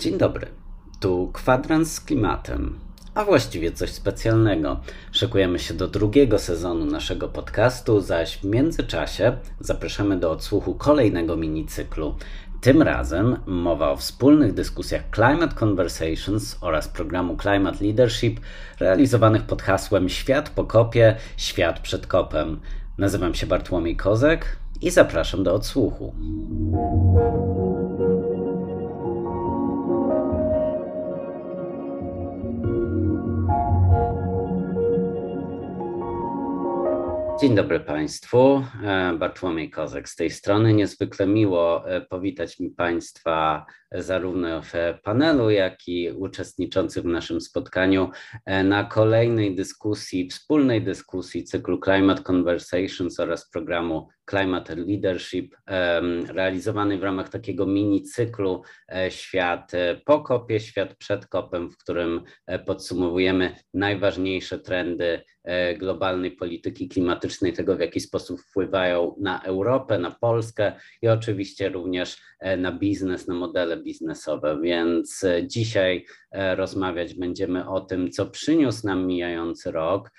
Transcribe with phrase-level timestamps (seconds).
[0.00, 0.46] Dzień dobry.
[1.00, 2.78] Tu kwadrans z klimatem,
[3.14, 4.80] a właściwie coś specjalnego.
[5.12, 12.14] Szykujemy się do drugiego sezonu naszego podcastu, zaś w międzyczasie zapraszamy do odsłuchu kolejnego minicyklu.
[12.60, 18.40] Tym razem mowa o wspólnych dyskusjach Climate Conversations oraz programu Climate Leadership
[18.78, 22.60] realizowanych pod hasłem Świat po kopie, świat przed kopem.
[22.98, 26.14] Nazywam się Bartłomiej Kozek i zapraszam do odsłuchu.
[37.40, 38.64] Dzień dobry Państwu.
[38.82, 40.74] E, Bartłomiej Kozek z tej strony.
[40.74, 44.72] Niezwykle miło e, powitać mi Państwa zarówno w
[45.02, 48.10] panelu, jak i uczestniczących w naszym spotkaniu
[48.44, 55.56] e, na kolejnej dyskusji, wspólnej dyskusji cyklu Climate Conversations oraz programu Climate Leadership,
[56.28, 58.62] realizowany w ramach takiego mini cyklu
[59.08, 59.72] Świat
[60.04, 62.22] po kopie, świat przed kopem, w którym
[62.66, 65.22] podsumowujemy najważniejsze trendy
[65.78, 70.72] globalnej polityki klimatycznej, tego w jaki sposób wpływają na Europę, na Polskę
[71.02, 72.18] i oczywiście również
[72.58, 74.60] na biznes, na modele biznesowe.
[74.62, 80.10] Więc dzisiaj rozmawiać będziemy o tym, co przyniósł nam mijający rok.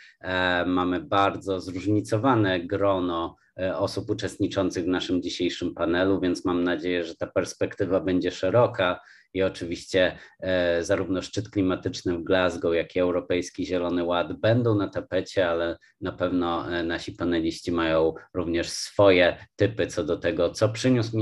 [0.65, 3.35] Mamy bardzo zróżnicowane grono
[3.75, 8.99] osób uczestniczących w naszym dzisiejszym panelu, więc mam nadzieję, że ta perspektywa będzie szeroka
[9.33, 14.87] i oczywiście e, zarówno szczyt klimatyczny w Glasgow, jak i Europejski Zielony Ład będą na
[14.87, 20.69] tapecie, ale na pewno e, nasi paneliści mają również swoje typy co do tego, co
[20.69, 21.17] przyniósł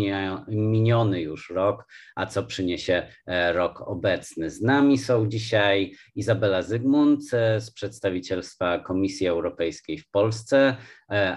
[0.48, 4.50] miniony już rok, a co przyniesie e, rok obecny.
[4.50, 7.24] Z nami są dzisiaj Izabela Zygmunt
[7.58, 10.76] z przedstawicielstwa Komisji Europejskiej w Polsce,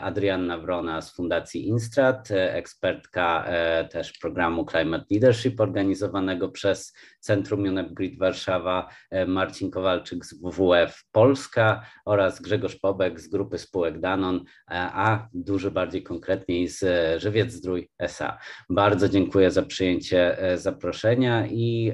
[0.00, 3.46] Adrianna Wrona z Fundacji Instrat, ekspertka
[3.90, 6.92] też programu Climate Leadership organizowanego przez
[7.22, 13.58] Centrum UNEP Grid Warszawa, e, Marcin Kowalczyk z WWF Polska oraz Grzegorz Pobek z grupy
[13.58, 14.40] spółek Danon, e,
[14.76, 16.84] a dużo bardziej konkretniej z
[17.22, 18.38] Żywiec Zdrój SA.
[18.70, 21.92] Bardzo dziękuję za przyjęcie e, zaproszenia i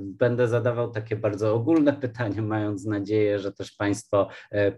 [0.00, 4.28] będę zadawał takie bardzo ogólne pytania, mając nadzieję, że też Państwo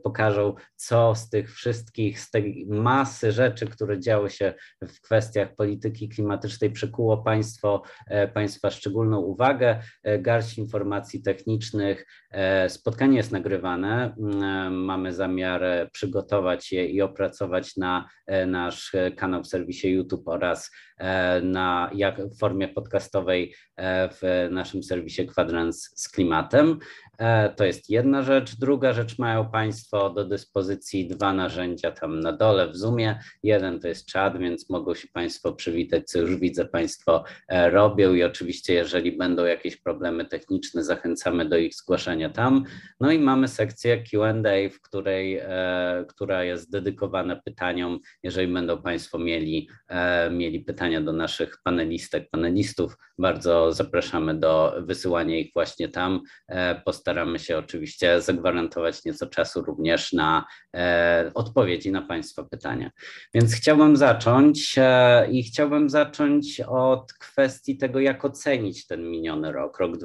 [0.02, 6.70] pokażą, co z tych wszystkich, tej masy rzeczy, które działy się w kwestiach polityki klimatycznej,
[6.70, 7.82] przykuło Państwo,
[8.34, 12.06] Państwa szczególną uwagę, e, garść informacji technicznych.
[12.32, 14.14] E, spotkanie jest nagrywane.
[14.18, 15.62] Mm, e, mamy zamiar
[15.92, 18.08] przygotować je i opracować na
[18.46, 20.70] nasz kanał w serwisie YouTube oraz
[21.42, 23.54] na, jak, w formie podcastowej
[24.10, 26.78] w naszym serwisie Kwadrans z klimatem.
[27.56, 28.56] To jest jedna rzecz.
[28.58, 33.18] Druga rzecz, mają Państwo do dyspozycji dwa narzędzia tam na dole w Zoomie.
[33.42, 38.22] Jeden to jest czat, więc mogą się Państwo przywitać, co już widzę Państwo robią i
[38.22, 42.64] oczywiście jeżeli będą jakieś problemy techniczne, zachęcamy do ich zgłaszania tam.
[43.00, 44.34] No i mamy sekcję QA,
[44.72, 47.98] w której, e, która jest dedykowana pytaniom.
[48.22, 55.38] Jeżeli będą Państwo mieli, e, mieli pytania do naszych panelistek, panelistów, bardzo zapraszamy do wysyłania
[55.38, 56.20] ich właśnie tam.
[56.48, 60.44] E, postaramy się oczywiście zagwarantować nieco czasu również na
[61.34, 62.90] odpowiedzi na Państwa pytania.
[63.34, 64.76] Więc chciałbym zacząć
[65.30, 69.96] i chciałbym zacząć od kwestii tego, jak ocenić ten miniony rok, rok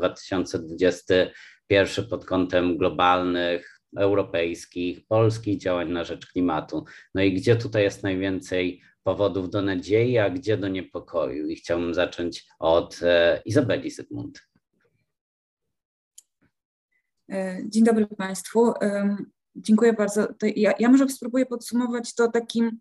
[1.69, 6.85] 2021 pod kątem globalnych, europejskich, polskich działań na rzecz klimatu.
[7.15, 11.47] No i gdzie tutaj jest najwięcej powodów do nadziei, a gdzie do niepokoju?
[11.47, 14.49] I chciałbym zacząć od e, Izabeli Zygmunt.
[17.31, 18.73] E, dzień dobry Państwu.
[19.57, 20.27] Dziękuję bardzo.
[20.55, 22.79] Ja, ja, może spróbuję podsumować to takim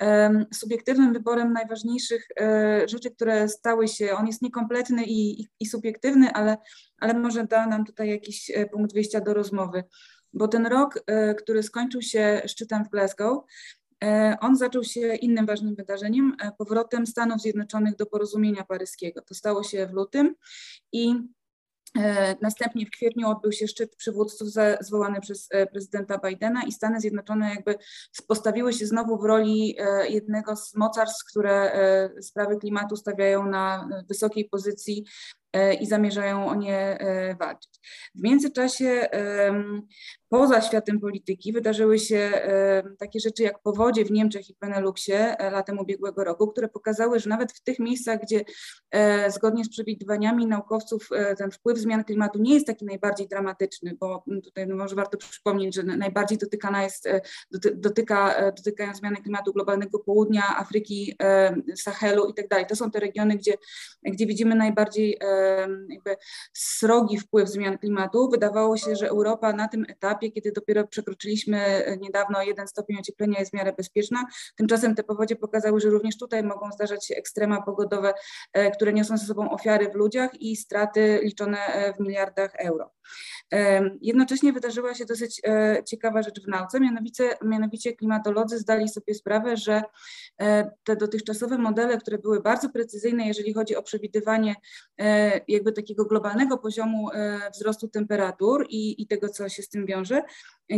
[0.00, 4.12] um, subiektywnym wyborem najważniejszych um, rzeczy, które stały się.
[4.12, 6.56] On jest niekompletny i, i, i, subiektywny, ale,
[6.98, 9.84] ale może da nam tutaj jakiś e, punkt wyjścia do rozmowy.
[10.32, 13.44] Bo ten rok, um, który skończył się szczytem w Glasgow,
[14.40, 19.22] on zaczął się innym ważnym wydarzeniem, powrotem Stanów Zjednoczonych do porozumienia paryskiego.
[19.22, 20.34] To stało się w lutym
[20.92, 21.14] i
[22.42, 24.48] następnie w kwietniu odbył się szczyt przywódców
[24.80, 27.74] zwołany przez e, prezydenta Bidena i Stany Zjednoczone jakby
[28.28, 31.72] postawiły się znowu w roli e, jednego z mocarstw, które
[32.20, 35.04] sprawy klimatu stawiają na wysokiej pozycji
[35.80, 36.98] i zamierzają o nie
[37.40, 37.80] walczyć.
[38.14, 39.08] W międzyczasie
[40.32, 42.32] poza światem polityki wydarzyły się
[42.98, 47.30] takie rzeczy jak powodzie w Niemczech i Beneluxie e, latem ubiegłego roku, które pokazały, że
[47.30, 48.44] nawet w tych miejscach, gdzie
[48.90, 53.96] e, zgodnie z przewidywaniami naukowców e, ten wpływ zmian klimatu nie jest taki najbardziej dramatyczny,
[54.00, 57.08] bo tutaj no może warto przypomnieć, że najbardziej dotykana jest,
[57.74, 61.16] dotyka, dotykają zmiany klimatu globalnego południa, Afryki,
[61.76, 62.66] Sahelu i tak dalej.
[62.66, 63.52] To są te regiony, gdzie,
[64.02, 65.18] gdzie widzimy najbardziej
[65.88, 66.16] jakby
[66.52, 68.28] srogi wpływ zmian klimatu.
[68.30, 73.50] Wydawało się, że Europa na tym etapie, kiedy dopiero przekroczyliśmy niedawno jeden stopień ocieplenia jest
[73.50, 74.26] w miarę bezpieczna,
[74.56, 78.14] tymczasem te powodzie pokazały, że również tutaj mogą zdarzać się ekstrema pogodowe,
[78.74, 81.58] które niosą ze sobą ofiary w ludziach i straty liczone
[81.98, 82.90] w miliardach euro.
[84.00, 89.56] Jednocześnie wydarzyła się dosyć e, ciekawa rzecz w nauce, mianowicie, mianowicie klimatolodzy zdali sobie sprawę,
[89.56, 89.82] że
[90.40, 94.54] e, te dotychczasowe modele, które były bardzo precyzyjne, jeżeli chodzi o przewidywanie
[94.98, 97.08] e, jakby takiego globalnego poziomu
[97.54, 100.26] wzrostu temperatur i, i tego, co się z tym wiąże, seja,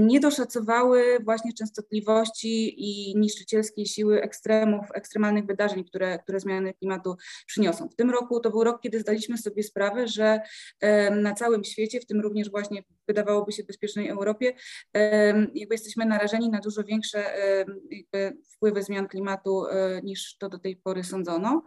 [0.01, 7.89] nie doszacowały właśnie częstotliwości i niszczycielskiej siły ekstremów, ekstremalnych wydarzeń, które, które zmiany klimatu przyniosą.
[7.89, 10.41] W tym roku to był rok, kiedy zdaliśmy sobie sprawę, że
[11.11, 14.53] na całym świecie, w tym również właśnie wydawałoby się bezpiecznej Europie,
[15.55, 17.25] jakby jesteśmy narażeni na dużo większe
[18.65, 21.63] wpływy zmian klimatu e, niż to do tej pory sądzono.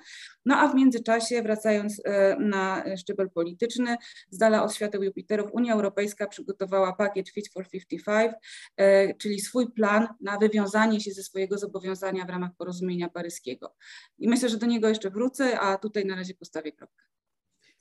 [0.45, 3.97] No a w międzyczasie, wracając e, na szczebel polityczny,
[4.30, 8.17] z dala od świateł Jupiterów, Unia Europejska przygotowała pakiet Fit for 55,
[8.78, 13.75] e, czyli swój plan na wywiązanie się ze swojego zobowiązania w ramach porozumienia paryskiego.
[14.18, 17.04] I myślę, że do niego jeszcze wrócę, a tutaj na razie postawię kropkę.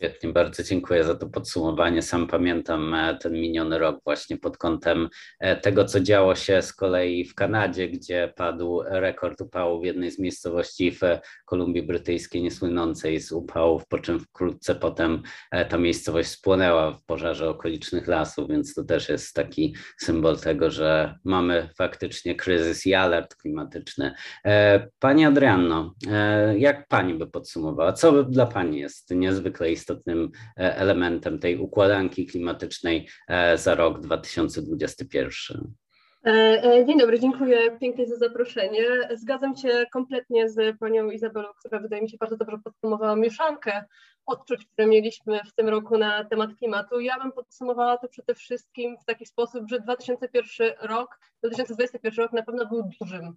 [0.00, 2.02] Świetnie, bardzo dziękuję za to podsumowanie.
[2.02, 5.08] Sam pamiętam e, ten miniony rok właśnie pod kątem
[5.40, 10.10] e, tego, co działo się z kolei w Kanadzie, gdzie padł rekord upału w jednej
[10.10, 11.00] z miejscowości w
[11.44, 17.49] Kolumbii Brytyjskiej, niesłynącej z upałów, po czym wkrótce potem e, ta miejscowość spłonęła w pożarze
[17.49, 23.34] okolicznych lasów, więc to też jest taki symbol tego, że mamy faktycznie kryzys i alert
[23.34, 24.14] klimatyczny.
[24.99, 25.94] Pani Adrianno,
[26.56, 27.92] jak Pani by podsumowała?
[27.92, 29.86] Co dla Pani jest niezwykle istotne?
[29.87, 35.75] Istotnym e, elementem tej układanki klimatycznej e, za rok 2021.
[36.25, 38.85] E, dzień dobry, dziękuję pięknie za zaproszenie.
[39.15, 43.85] Zgadzam się kompletnie z panią Izabelą, która wydaje mi się bardzo dobrze podsumowała mieszankę
[44.27, 47.00] odczuć, które mieliśmy w tym roku na temat klimatu.
[47.00, 52.43] Ja bym podsumowała to przede wszystkim w taki sposób, że 2001 rok, 2021 rok na
[52.43, 53.37] pewno był dużym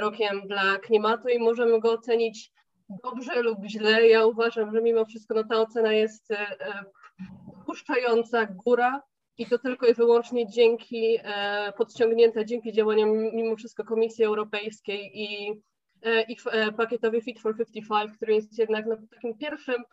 [0.00, 2.52] rokiem dla klimatu i możemy go ocenić
[2.88, 4.08] dobrze lub źle.
[4.08, 6.46] Ja uważam, że mimo wszystko no, ta ocena jest e,
[7.68, 9.02] dopuszczająca góra
[9.38, 15.60] i to tylko i wyłącznie dzięki e, podciągnięte, dzięki działaniom mimo wszystko Komisji Europejskiej i,
[16.02, 16.36] e, i
[16.76, 19.84] pakietowi Fit for 55, który jest jednak no, takim pierwszym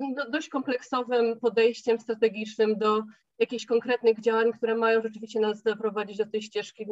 [0.00, 3.02] no, dość kompleksowym podejściem strategicznym do
[3.38, 6.86] jakichś konkretnych działań, które mają rzeczywiście nas doprowadzić do tej ścieżki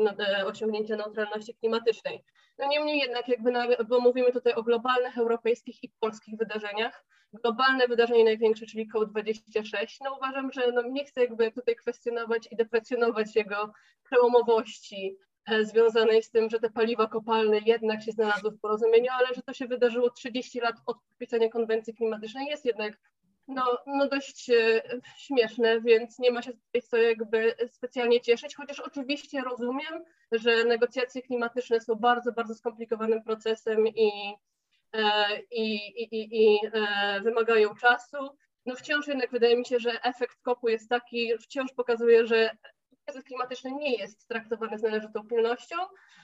[0.47, 2.25] osiągnięcia neutralności klimatycznej.
[2.59, 7.05] No niemniej jednak, jakby na, bo mówimy tutaj o globalnych, europejskich i polskich wydarzeniach.
[7.33, 12.57] Globalne wydarzenie największe, czyli COP26, no uważam, że no nie chcę jakby tutaj kwestionować i
[12.57, 13.73] deprecjonować jego
[14.05, 15.26] przełomowości e,
[15.63, 19.53] związanej z tym, że te paliwa kopalne jednak się znalazły w porozumieniu, ale że to
[19.53, 22.99] się wydarzyło 30 lat od podpisania konwencji klimatycznej jest jednak
[23.49, 24.83] no, no dość e,
[25.17, 31.23] śmieszne, więc nie ma się tutaj co jakby specjalnie cieszyć, chociaż oczywiście rozumiem, że negocjacje
[31.23, 34.35] klimatyczne są bardzo, bardzo skomplikowanym procesem i,
[34.93, 35.03] e,
[35.51, 38.17] i, i, i e, wymagają czasu.
[38.67, 42.51] No wciąż jednak wydaje mi się, że efekt kopu jest taki, wciąż pokazuje, że
[43.07, 45.77] kryzys klimatyczny nie jest traktowany z należytą pilnością,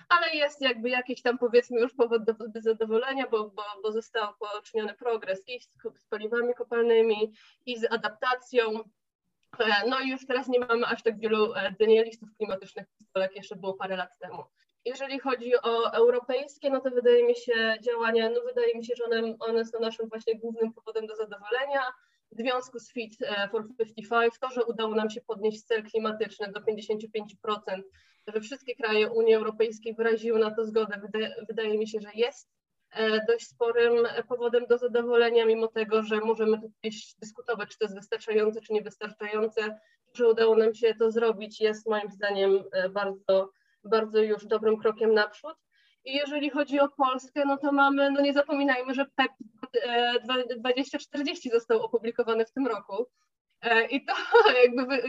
[0.09, 4.35] ale jest jakby jakiś tam powiedzmy już powód do, do zadowolenia, bo, bo, bo został
[4.39, 7.33] poczyniony progres i z, z paliwami kopalnymi,
[7.67, 8.81] i z adaptacją.
[9.59, 12.87] E, no i już teraz nie mamy aż tak wielu e, denialistów klimatycznych,
[13.17, 14.45] jak jeszcze było parę lat temu.
[14.85, 19.05] Jeżeli chodzi o europejskie, no to wydaje mi się działania, no wydaje mi się, że
[19.05, 21.83] one, one są naszym właśnie głównym powodem do zadowolenia
[22.33, 26.53] w związku z Fit e, for 55 to, że udało nam się podnieść cel klimatyczny
[26.53, 27.83] do 55%,
[28.27, 31.01] że wszystkie kraje Unii Europejskiej wyraziły na to zgodę,
[31.49, 32.51] wydaje, mi się, że jest
[32.91, 37.97] e, dość sporym powodem do zadowolenia, mimo tego, że możemy tutaj dyskutować, czy to jest
[37.97, 39.79] wystarczające, czy niewystarczające,
[40.15, 43.51] że udało nam się to zrobić, jest moim zdaniem e, bardzo,
[43.85, 45.57] bardzo już dobrym krokiem naprzód.
[46.05, 49.33] I jeżeli chodzi o Polskę, no to mamy, no nie zapominajmy, że PEP
[50.57, 53.07] 2040 został opublikowany w tym roku.
[53.63, 54.15] E, I to
[54.65, 55.03] jakby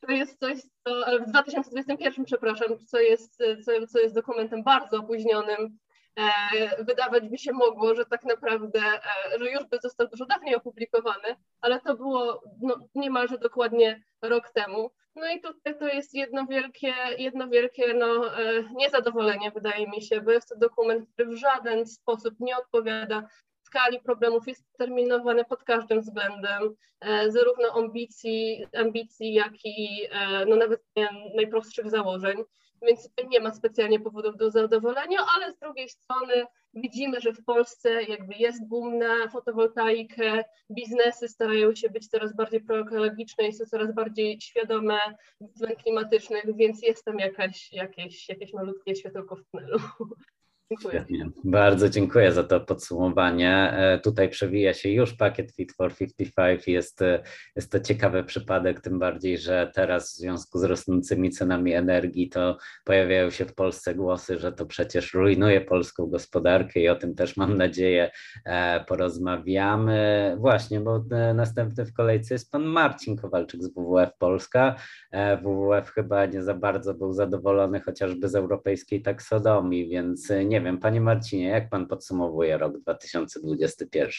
[0.00, 5.78] to jest coś, co w 2021, przepraszam, co jest, co, co jest dokumentem bardzo opóźnionym.
[6.18, 10.54] E, wydawać by się mogło, że tak naprawdę, e, że już by został dużo dawniej
[10.54, 14.90] opublikowany, ale to było no, niemalże dokładnie rok temu.
[15.14, 18.30] No i tutaj to jest jedno wielkie, jedno wielkie no,
[18.74, 23.28] niezadowolenie, wydaje mi się, bo jest to dokument, który w żaden sposób nie odpowiada
[23.76, 26.74] skali problemów jest determinowany pod każdym względem,
[27.28, 30.08] zarówno ambicji, ambicji jak i
[30.48, 30.84] no nawet
[31.34, 32.36] najprostszych założeń
[32.82, 38.02] więc nie ma specjalnie powodów do zadowolenia, ale z drugiej strony widzimy, że w Polsce
[38.02, 43.94] jakby jest boom na fotowoltaikę, biznesy starają się być coraz bardziej proekologiczne i są coraz
[43.94, 44.98] bardziej świadome
[45.54, 49.78] zmian klimatycznych, więc jest tam jakaś, jakieś, jakieś malutkie światełko w tunelu.
[50.70, 51.04] Dziękuję.
[51.44, 53.72] Bardzo dziękuję za to podsumowanie.
[53.72, 56.68] E, tutaj przewija się już pakiet Fit for 55.
[56.68, 57.22] Jest, e,
[57.56, 62.58] jest to ciekawy przypadek, tym bardziej, że teraz w związku z rosnącymi cenami energii to
[62.84, 67.36] pojawiają się w Polsce głosy, że to przecież rujnuje polską gospodarkę i o tym też
[67.36, 68.10] mam nadzieję
[68.44, 70.36] e, porozmawiamy.
[70.38, 71.04] Właśnie, bo
[71.34, 74.76] następny w kolejce jest pan Marcin Kowalczyk z WWF Polska.
[75.42, 80.78] WWF chyba nie za bardzo był zadowolony chociażby z europejskiej taksonomii, więc nie nie wiem,
[80.78, 84.10] panie Marcinie, jak pan podsumowuje rok 2021?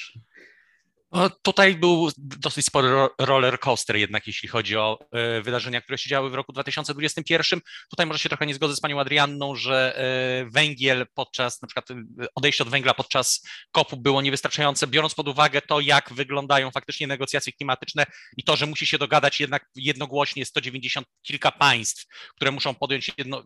[1.12, 6.10] No, tutaj był dosyć spory roller coaster jednak, jeśli chodzi o e, wydarzenia, które się
[6.10, 7.60] działy w roku 2021.
[7.90, 11.92] Tutaj może się trochę nie zgodzę z panią Adrianną, że e, węgiel podczas, na przykład
[11.92, 11.96] e,
[12.36, 17.54] odejście od węgla podczas kopu było niewystarczające, biorąc pod uwagę to, jak wyglądają faktycznie negocjacje
[17.54, 18.06] klimatyczne
[18.38, 23.44] i to, że musi się dogadać jednak jednogłośnie 190 kilka państw, które muszą podjąć jedno,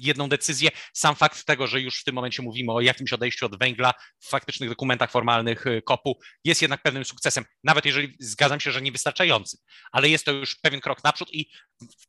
[0.00, 0.70] jedną decyzję.
[0.92, 4.28] Sam fakt tego, że już w tym momencie mówimy o jakimś odejściu od węgla w
[4.28, 9.60] faktycznych dokumentach formalnych kopu jest jednak pewnym sukcesem, nawet jeżeli zgadzam się, że niewystarczającym,
[9.92, 11.50] ale jest to już pewien krok naprzód i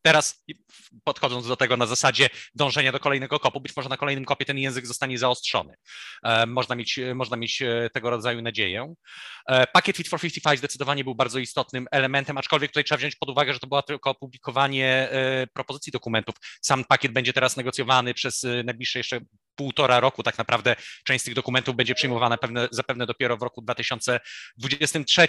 [0.01, 0.43] teraz
[1.03, 4.57] podchodząc do tego na zasadzie dążenia do kolejnego kopu, być może na kolejnym kopie ten
[4.57, 5.73] język zostanie zaostrzony.
[6.23, 8.93] E, można mieć, można mieć e, tego rodzaju nadzieję.
[9.47, 13.29] E, pakiet Fit for 55 zdecydowanie był bardzo istotnym elementem, aczkolwiek tutaj trzeba wziąć pod
[13.29, 15.09] uwagę, że to było tylko opublikowanie
[15.53, 16.35] propozycji dokumentów.
[16.61, 19.19] Sam pakiet będzie teraz negocjowany przez najbliższe jeszcze
[19.59, 23.61] półtora roku tak naprawdę część z tych dokumentów będzie przyjmowana pewne, zapewne dopiero w roku
[23.61, 25.27] 2023,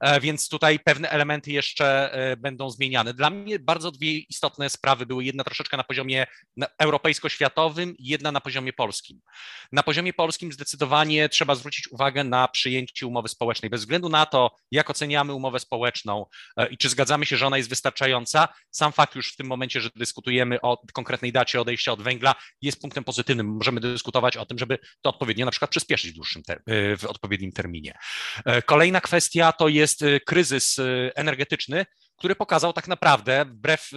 [0.00, 3.14] e, więc tutaj pewne elementy jeszcze e, będą zmieniane.
[3.14, 6.26] Dla mnie bardzo dwie istotne sprawy były, jedna troszeczkę na poziomie
[6.78, 9.20] europejsko-światowym, jedna na poziomie polskim.
[9.72, 13.70] Na poziomie polskim zdecydowanie trzeba zwrócić uwagę na przyjęcie umowy społecznej.
[13.70, 16.26] Bez względu na to, jak oceniamy umowę społeczną
[16.56, 19.80] e, i czy zgadzamy się, że ona jest wystarczająca, sam fakt już w tym momencie,
[19.80, 24.58] że dyskutujemy o konkretnej dacie odejścia od węgla, jest punktem pozytywnym możemy dyskutować o tym,
[24.58, 27.98] żeby to odpowiednio na przykład przyspieszyć w dłuższym y, w odpowiednim terminie.
[28.44, 31.86] E, kolejna kwestia to jest y, kryzys y, energetyczny,
[32.18, 33.90] który pokazał tak naprawdę, wbrew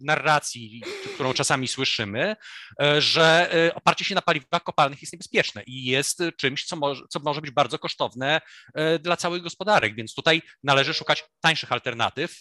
[0.00, 0.82] narracji,
[1.14, 2.36] którą czasami słyszymy,
[2.82, 7.20] e, że oparcie się na paliwach kopalnych jest niebezpieczne i jest czymś, co może, co
[7.20, 8.40] może być bardzo kosztowne
[8.74, 12.38] e, dla całych gospodarek, więc tutaj należy szukać tańszych alternatyw,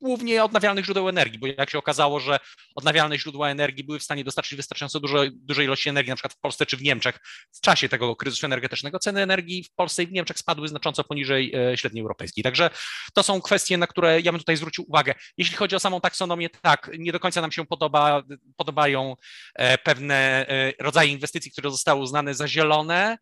[0.00, 2.38] głównie odnawialnych źródeł energii, bo jak się okazało, że
[2.74, 6.40] odnawialne źródła energii były w stanie dostarczyć wystarczająco dużo, dużej ilości energii, na przykład w
[6.40, 7.18] Polsce czy w Niemczech,
[7.52, 11.54] w czasie tego kryzysu energetycznego ceny energii w Polsce i w Niemczech spadły znacząco poniżej
[11.54, 12.44] e, średniej europejskiej.
[12.44, 12.70] Także
[13.14, 15.14] to są kwestie, na które ja bym tutaj zwrócił uwagę.
[15.36, 18.22] Jeśli chodzi o samą taksonomię, tak, nie do końca nam się podoba,
[18.56, 19.16] podobają
[19.54, 23.18] e, pewne e, rodzaje inwestycji, które zostały uznane za zielone,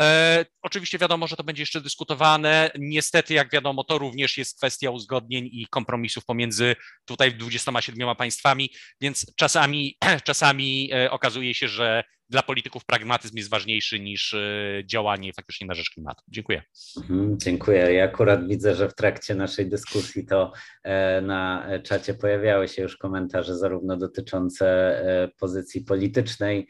[0.00, 2.70] E, oczywiście wiadomo, że to będzie jeszcze dyskutowane.
[2.78, 8.70] Niestety, jak wiadomo, to również jest kwestia uzgodnień i kompromisów pomiędzy tutaj 27 państwami,
[9.00, 15.32] więc czasami, czasami e, okazuje się, że dla polityków pragmatyzm jest ważniejszy niż e, działanie
[15.32, 16.24] faktycznie na rzecz klimatu.
[16.28, 16.62] Dziękuję.
[16.96, 17.92] Mhm, dziękuję.
[17.94, 20.52] Ja akurat widzę, że w trakcie naszej dyskusji to
[20.82, 26.68] e, na czacie pojawiały się już komentarze zarówno dotyczące e, pozycji politycznej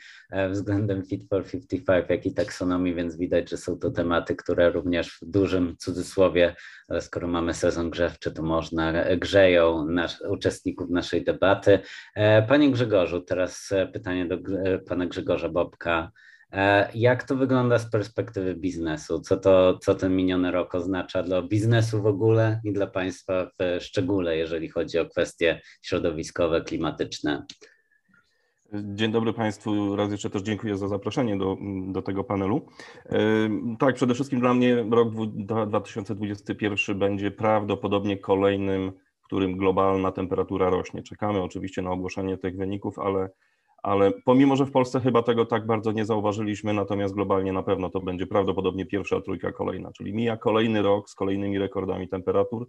[0.51, 5.19] względem Fit for 55, jak i taksonomii, więc widać, że są to tematy, które również
[5.23, 6.55] w dużym cudzysłowie,
[7.01, 11.79] skoro mamy sezon grzewczy, to można grzeją nasz, uczestników naszej debaty.
[12.49, 14.39] Panie Grzegorzu, teraz pytanie do
[14.89, 16.11] pana Grzegorza Bobka.
[16.53, 19.21] E, jak to wygląda z perspektywy biznesu?
[19.21, 23.83] Co, to, co ten miniony rok oznacza dla biznesu w ogóle i dla Państwa w
[23.85, 27.47] szczególe, jeżeli chodzi o kwestie środowiskowe, klimatyczne?
[28.73, 29.97] Dzień dobry Państwu.
[29.97, 32.67] Raz jeszcze też dziękuję za zaproszenie do, do tego panelu.
[33.07, 33.19] E,
[33.79, 35.09] tak, przede wszystkim dla mnie rok
[35.69, 41.03] 2021 będzie prawdopodobnie kolejnym, w którym globalna temperatura rośnie.
[41.03, 43.29] Czekamy oczywiście na ogłoszenie tych wyników, ale
[43.85, 47.91] ale pomimo, że w Polsce chyba tego tak bardzo nie zauważyliśmy, natomiast globalnie na pewno
[47.91, 52.69] to będzie prawdopodobnie pierwsza trójka kolejna, czyli mija kolejny rok z kolejnymi rekordami temperatur.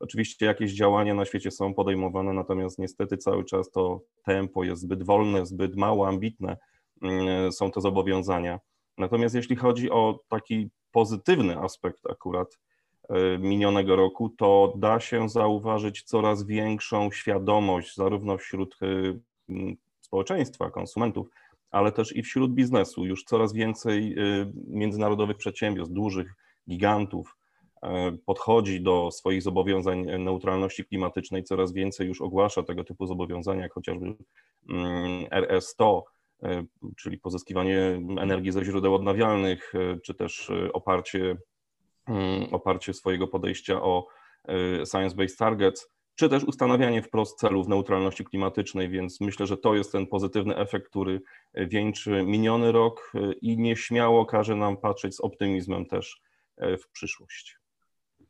[0.00, 5.02] Oczywiście jakieś działania na świecie są podejmowane, natomiast niestety cały czas to tempo jest zbyt
[5.02, 6.56] wolne, zbyt mało ambitne,
[7.02, 8.60] mm, są to zobowiązania.
[8.98, 12.58] Natomiast jeśli chodzi o taki pozytywny aspekt akurat
[13.08, 18.86] e, minionego roku, to da się zauważyć coraz większą świadomość zarówno wśród e,
[20.06, 21.28] społeczeństwa, konsumentów,
[21.70, 23.04] ale też i wśród biznesu.
[23.04, 24.16] Już coraz więcej
[24.66, 26.34] międzynarodowych przedsiębiorstw, dużych
[26.68, 27.36] gigantów
[28.26, 34.06] podchodzi do swoich zobowiązań neutralności klimatycznej, coraz więcej już ogłasza tego typu zobowiązania, jak chociażby
[34.68, 36.02] mm, RS100,
[36.96, 37.78] czyli pozyskiwanie
[38.18, 39.72] energii ze źródeł odnawialnych,
[40.04, 41.36] czy też oparcie,
[42.08, 44.06] mm, oparcie swojego podejścia o
[44.84, 50.06] science-based targets czy też ustanawianie wprost celów neutralności klimatycznej, więc myślę, że to jest ten
[50.06, 51.20] pozytywny efekt, który
[51.54, 56.20] wieńczy miniony rok i nieśmiało każe nam patrzeć z optymizmem też
[56.56, 57.58] e, w przyszłość.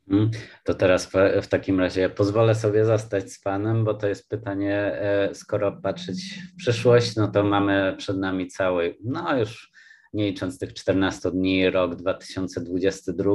[0.08, 0.30] Mhm.
[0.64, 1.10] To teraz
[1.42, 6.18] w takim razie pozwolę sobie zostać z Panem, bo to jest pytanie, e, skoro patrzeć
[6.52, 9.72] w przyszłość, no to mamy przed nami cały, no już
[10.12, 13.32] nie licząc tych 14 dni, rok 2022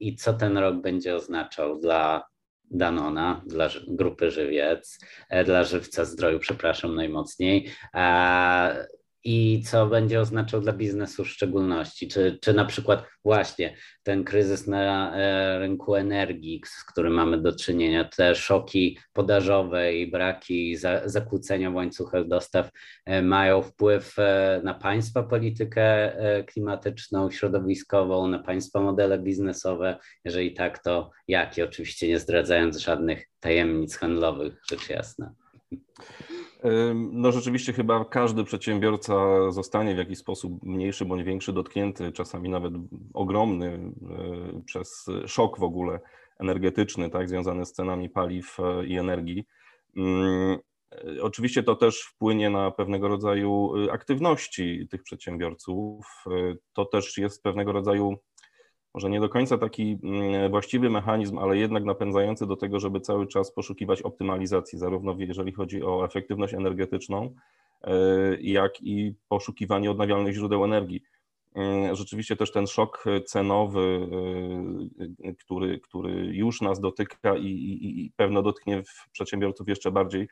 [0.00, 2.33] i co ten rok będzie oznaczał dla
[2.70, 7.70] Danona, dla grupy Żywiec, e, dla Żywca Zdroju, przepraszam najmocniej.
[9.26, 12.08] I co będzie oznaczał dla biznesu w szczególności?
[12.08, 17.56] Czy, czy na przykład właśnie ten kryzys na e, rynku energii, z którym mamy do
[17.56, 22.70] czynienia, te szoki podażowe i braki zakłócenia w łańcuchach dostaw
[23.06, 24.16] e, mają wpływ
[24.62, 26.12] na państwa politykę
[26.46, 29.98] klimatyczną, środowiskową, na państwa modele biznesowe?
[30.24, 31.64] Jeżeli tak, to jakie?
[31.64, 35.34] Oczywiście nie zdradzając żadnych tajemnic handlowych, rzecz jasna.
[37.12, 39.14] No rzeczywiście chyba każdy przedsiębiorca
[39.50, 42.74] zostanie w jakiś sposób mniejszy bądź większy dotknięty, czasami nawet
[43.14, 46.00] ogromny e, przez szok w ogóle
[46.38, 49.44] energetyczny, tak, związany z cenami paliw e, i energii.
[49.96, 50.02] E,
[51.22, 56.06] oczywiście to też wpłynie na pewnego rodzaju aktywności tych przedsiębiorców.
[56.72, 58.16] To też jest pewnego rodzaju
[58.94, 63.26] może nie do końca taki mm, właściwy mechanizm, ale jednak napędzający do tego, żeby cały
[63.26, 67.34] czas poszukiwać optymalizacji, zarówno jeżeli chodzi o efektywność energetyczną,
[67.82, 67.92] e,
[68.40, 71.02] jak i poszukiwanie odnawialnych źródeł energii.
[71.54, 74.08] Mm, rzeczywiście też ten szok cenowy,
[75.24, 78.82] e, który, który już nas dotyka i, i, i pewno dotknie
[79.12, 80.26] przedsiębiorców jeszcze bardziej, e,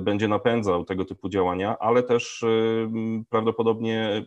[0.00, 2.44] będzie napędzał tego typu działania, ale też
[3.30, 4.26] prawdopodobnie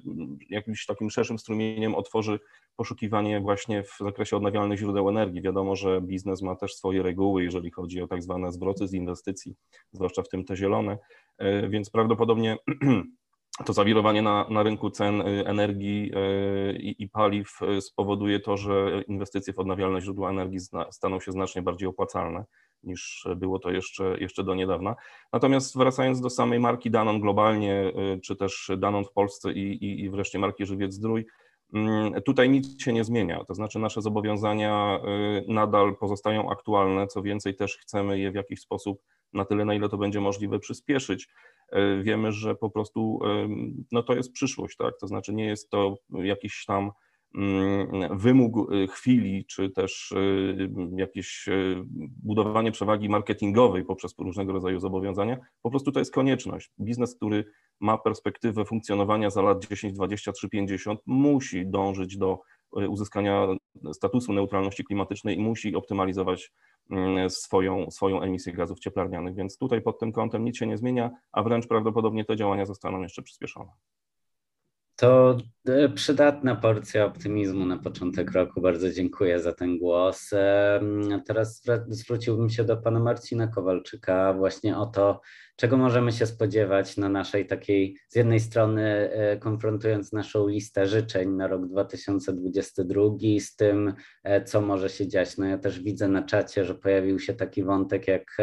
[0.50, 2.40] jakimś takim szerszym strumieniem otworzy
[2.76, 5.42] poszukiwanie właśnie w zakresie odnawialnych źródeł energii.
[5.42, 9.56] Wiadomo, że biznes ma też swoje reguły, jeżeli chodzi o tak zwane zwroty z inwestycji,
[9.92, 10.98] zwłaszcza w tym te zielone,
[11.38, 12.58] e, więc prawdopodobnie
[13.66, 16.12] to zawirowanie na, na rynku cen energii
[16.80, 20.60] i, i, paliw spowoduje to, że inwestycje w odnawialne źródła energii
[20.92, 22.46] staną się znacznie bardziej opłacalne
[22.84, 24.96] niż było to jeszcze, jeszcze do niedawna.
[25.34, 30.10] Natomiast wracając do samej marki Danon globalnie, czy też Danon w Polsce i, i, i
[30.10, 31.26] wreszcie marki Żywiec Zdrój,
[31.74, 35.00] Mm, tutaj nic się nie zmienia, to znaczy nasze zobowiązania
[35.48, 39.02] y, nadal pozostają aktualne, co więcej też chcemy je w jakiś sposób
[39.34, 41.28] na tyle, na ile to będzie możliwe przyspieszyć.
[41.74, 43.20] Y, wiemy, że po prostu
[43.92, 44.94] no to jest przyszłość, tak?
[45.00, 46.92] To znaczy nie jest to jakiś tam
[48.12, 50.14] wymóg y, chwili, czy też
[50.96, 51.46] jakieś
[52.24, 55.38] budowanie przewagi marketingowej poprzez różnego rodzaju zobowiązania.
[55.62, 56.72] Po prostu to jest konieczność.
[56.80, 57.46] Biznes, który
[57.80, 62.40] ma perspektywę funkcjonowania za lat 10, 20, 3, 50, musi dążyć do
[62.72, 63.48] uzyskania
[63.94, 66.52] statusu neutralności klimatycznej i musi optymalizować
[66.90, 69.36] mm, swoją, swoją emisję gazów cieplarnianych.
[69.36, 73.02] Więc tutaj pod tym kątem nic się nie zmienia, a wręcz prawdopodobnie te działania zostaną
[73.02, 73.72] jeszcze przyspieszone.
[74.98, 78.62] To e, przydatna porcja optymizmu na początek roku.
[78.62, 80.30] Bardzo dziękuję za ten głos.
[81.26, 85.22] Teraz zwróciłbym się do pana Marcina Kowalczyka właśnie o to,
[85.58, 91.30] czego możemy się spodziewać na naszej takiej, z jednej strony e, konfrontując naszą listę życzeń
[91.30, 93.02] na rok 2022
[93.40, 93.94] z tym,
[94.24, 95.38] e, co może się dziać.
[95.38, 98.38] No ja też widzę na czacie, że pojawił się taki wątek jak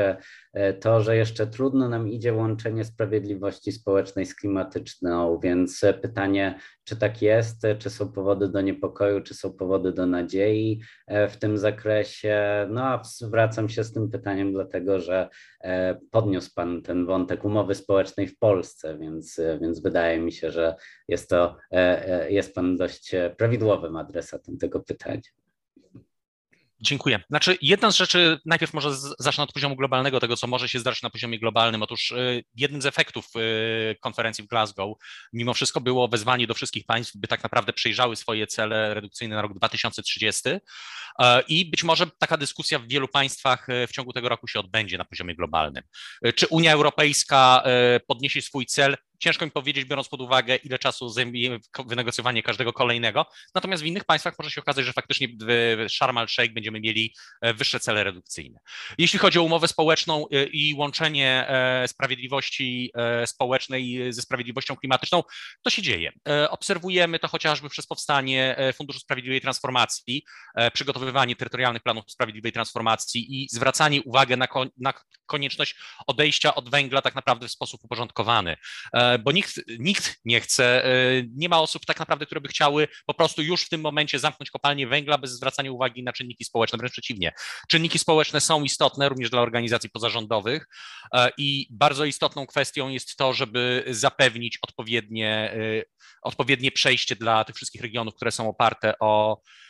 [0.52, 6.96] e, to, że jeszcze trudno nam idzie łączenie sprawiedliwości społecznej z klimatyczną, więc pytanie, czy
[6.96, 10.80] tak jest, czy są powody do niepokoju, czy są powody do nadziei
[11.28, 12.66] w tym zakresie.
[12.70, 15.28] No a zwracam się z tym pytaniem, dlatego że
[16.10, 20.74] podniósł Pan ten wątek umowy społecznej w Polsce, więc, więc wydaje mi się, że
[21.08, 25.43] jest to, e, e, jest Pan dość prawidłowym adresatem tego pytania.
[26.84, 27.20] Dziękuję.
[27.30, 31.02] Znaczy, jedna z rzeczy, najpierw może zacznę od poziomu globalnego, tego, co może się zdarzyć
[31.02, 31.82] na poziomie globalnym.
[31.82, 34.96] Otóż y, jednym z efektów y, konferencji w Glasgow,
[35.32, 39.42] mimo wszystko, było wezwanie do wszystkich państw, by tak naprawdę przejrzały swoje cele redukcyjne na
[39.42, 40.48] rok 2030.
[41.18, 44.60] E, I być może taka dyskusja w wielu państwach y, w ciągu tego roku się
[44.60, 45.82] odbędzie na poziomie globalnym.
[46.34, 47.62] Czy Unia Europejska
[48.06, 48.96] podniesie swój cel?
[49.18, 53.26] Ciężko mi powiedzieć, biorąc pod uwagę, ile czasu zajmuje wynegocjowanie każdego kolejnego.
[53.54, 57.54] Natomiast w innych państwach może się okazać, że faktycznie w Sharm el-Sheikh będziemy mieli e,
[57.54, 58.58] wyższe cele redukcyjne.
[58.98, 62.92] Jeśli chodzi o umowę społeczną e, i łączenie e, sprawiedliwości
[63.26, 65.22] społecznej ze sprawiedliwością klimatyczną,
[65.62, 66.12] to się dzieje.
[66.50, 70.24] Obserwujemy to chociażby przez powstanie Funduszu Sprawiedliwej Transformacji,
[70.72, 74.46] przygotowywanie terytorialnych planów sprawiedliwej transformacji i zwracanie uwagi na,
[74.76, 74.92] na
[75.26, 78.56] konieczność odejścia od węgla tak naprawdę w sposób uporządkowany
[79.24, 80.90] bo nikt, nikt nie chce, e,
[81.36, 84.50] nie ma osób tak naprawdę, które by chciały po prostu już w tym momencie zamknąć
[84.50, 87.32] kopalnię węgla bez zwracania uwagi na czynniki społeczne, wręcz przeciwnie.
[87.68, 90.68] Czynniki społeczne są istotne również dla organizacji pozarządowych
[91.14, 95.82] e, i bardzo istotną kwestią jest to, żeby zapewnić odpowiednie, e,
[96.22, 99.63] odpowiednie przejście dla tych wszystkich regionów, które są oparte o E,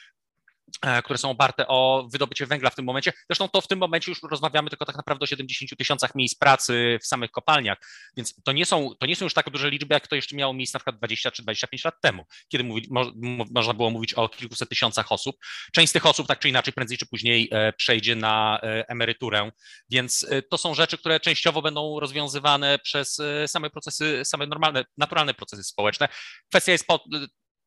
[1.04, 3.12] które są oparte o wydobycie węgla w tym momencie.
[3.30, 6.98] Zresztą to w tym momencie już rozmawiamy tylko tak naprawdę o 70 tysiącach miejsc pracy
[7.02, 7.78] w samych kopalniach,
[8.16, 10.54] więc to nie są, to nie są już tak duże liczby, jak to jeszcze miało
[10.54, 13.04] miejsce na przykład 20 czy 25 lat temu, kiedy mówi, mo,
[13.50, 15.36] można było mówić o kilkuset tysiącach osób.
[15.72, 19.50] Część z tych osób tak czy inaczej prędzej czy później e, przejdzie na e, emeryturę,
[19.90, 25.64] więc to są rzeczy, które częściowo będą rozwiązywane przez same procesy, same normalne, naturalne procesy
[25.64, 26.08] społeczne.
[26.48, 27.04] Kwestia jest po,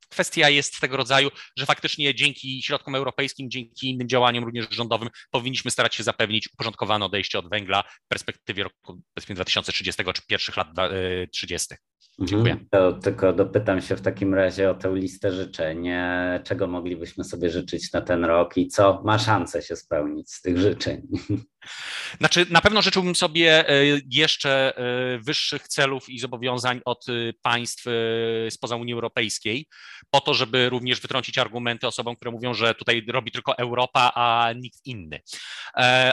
[0.09, 5.71] kwestia jest tego rodzaju, że faktycznie dzięki środkom europejskim, dzięki innym działaniom również rządowym powinniśmy
[5.71, 10.67] starać się zapewnić uporządkowane odejście od węgla w perspektywie roku 2030 czy pierwszych lat
[11.31, 11.75] 30.
[12.19, 12.27] Mhm.
[12.27, 12.67] Dziękuję.
[12.71, 15.89] To tylko dopytam się w takim razie o tę listę życzeń.
[16.43, 20.57] Czego moglibyśmy sobie życzyć na ten rok i co ma szansę się spełnić z tych
[20.57, 21.01] życzeń?
[22.17, 23.73] Znaczy, na pewno życzyłbym sobie e,
[24.11, 27.85] jeszcze e, wyższych celów i zobowiązań od e, państw
[28.49, 29.67] spoza Unii Europejskiej,
[30.09, 34.53] po to, żeby również wytrącić argumenty osobom, które mówią, że tutaj robi tylko Europa, a
[34.55, 35.21] nikt inny.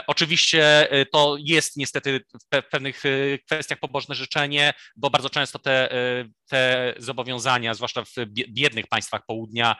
[0.07, 2.21] Oczywiście to jest niestety
[2.55, 3.03] w pewnych
[3.47, 5.89] kwestiach pobożne życzenie, bo bardzo często te,
[6.49, 8.11] te zobowiązania, zwłaszcza w
[8.49, 9.77] biednych państwach południa,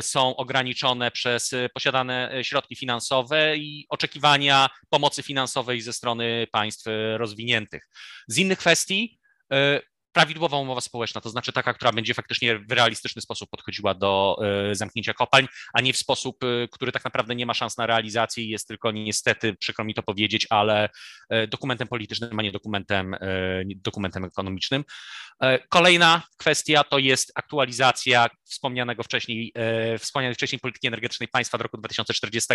[0.00, 7.88] są ograniczone przez posiadane środki finansowe i oczekiwania pomocy finansowej ze strony państw e, rozwiniętych.
[8.28, 9.18] Z innych kwestii,
[9.52, 9.80] e,
[10.14, 14.36] prawidłowa umowa społeczna, to znaczy taka, która będzie faktycznie w realistyczny sposób podchodziła do
[14.70, 16.36] e, zamknięcia kopalń, a nie w sposób,
[16.70, 20.02] który tak naprawdę nie ma szans na realizację i jest tylko niestety, przykro mi to
[20.02, 20.88] powiedzieć, ale
[21.48, 23.16] dokumentem politycznym, a nie dokumentem,
[23.64, 24.84] dokumentem ekonomicznym.
[25.68, 29.52] Kolejna kwestia to jest aktualizacja wspomnianego wcześniej,
[29.98, 32.54] wspomnianej wcześniej polityki energetycznej państwa do roku 2040,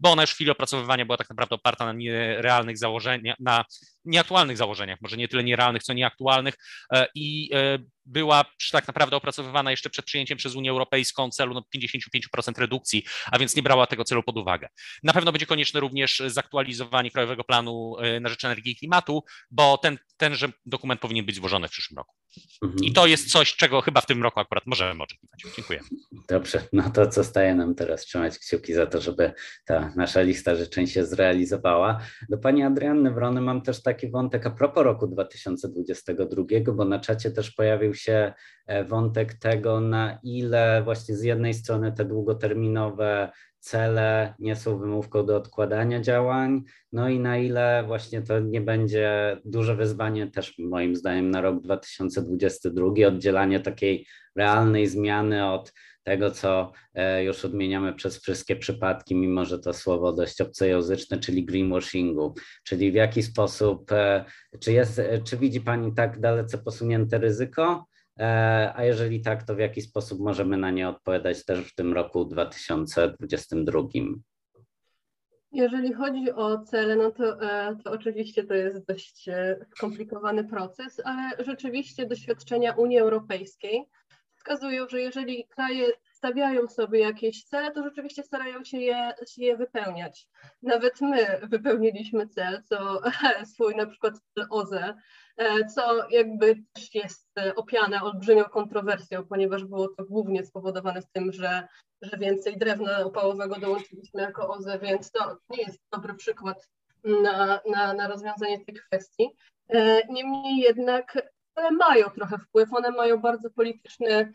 [0.00, 3.64] bo ona już w chwili opracowywania była tak naprawdę oparta na nierealnych założeniach, na
[4.08, 6.54] nieaktualnych założeniach, może nie tyle nierealnych, co nieaktualnych
[6.92, 11.62] e, i e, była tak naprawdę opracowywana jeszcze przed przyjęciem przez Unię Europejską celu no
[11.76, 14.68] 55% redukcji, a więc nie brała tego celu pod uwagę.
[15.02, 19.78] Na pewno będzie konieczne również zaktualizowanie Krajowego Planu e, na rzecz energii i klimatu, bo
[19.78, 22.14] ten, tenże dokument powinien być złożony w przyszłym roku.
[22.62, 22.84] Mhm.
[22.84, 25.40] I to jest coś, czego chyba w tym roku akurat możemy oczekiwać.
[25.56, 25.80] Dziękuję.
[26.28, 29.32] Dobrze, no to co staje nam teraz trzymać kciuki za to, żeby
[29.64, 32.00] ta nasza lista życzeń się zrealizowała.
[32.28, 36.44] Do Pani Adrianny Wrony mam też taki wątek a propos roku 2022,
[36.74, 38.32] bo na czacie też pojawił się
[38.66, 43.30] e, wątek tego, na ile właśnie z jednej strony te długoterminowe
[43.60, 49.36] cele nie są wymówką do odkładania działań, no i na ile właśnie to nie będzie
[49.44, 54.06] duże wyzwanie też moim zdaniem na rok 2022, oddzielanie takiej
[54.36, 55.72] realnej zmiany od
[56.08, 61.44] tego, co e, już odmieniamy przez wszystkie przypadki, mimo że to słowo dość obcojęzyczne, czyli
[61.44, 64.24] greenwashingu, czyli w jaki sposób, e,
[64.60, 69.58] czy, jest, czy widzi Pani tak dalece posunięte ryzyko, E, a jeżeli tak, to w
[69.58, 73.80] jaki sposób możemy na nie odpowiadać też w tym roku 2022?
[75.52, 81.00] Jeżeli chodzi o cele, no to, e, to oczywiście to jest dość e, skomplikowany proces,
[81.04, 83.84] ale rzeczywiście doświadczenia Unii Europejskiej
[84.48, 90.28] wskazują, że jeżeli kraje stawiają sobie jakieś cele, to rzeczywiście starają się je, je wypełniać.
[90.62, 93.00] Nawet my wypełniliśmy cel, co
[93.54, 94.14] swój na przykład
[94.50, 94.94] OZE,
[95.74, 101.68] co jakby też jest opiane olbrzymią kontrowersją, ponieważ było to głównie spowodowane tym, że,
[102.02, 106.68] że więcej drewna opałowego dołączyliśmy jako OZE, więc to nie jest dobry przykład
[107.04, 109.30] na, na, na rozwiązanie tej kwestii.
[109.68, 111.18] E, niemniej jednak
[111.58, 114.32] one mają trochę wpływ, one mają bardzo polityczny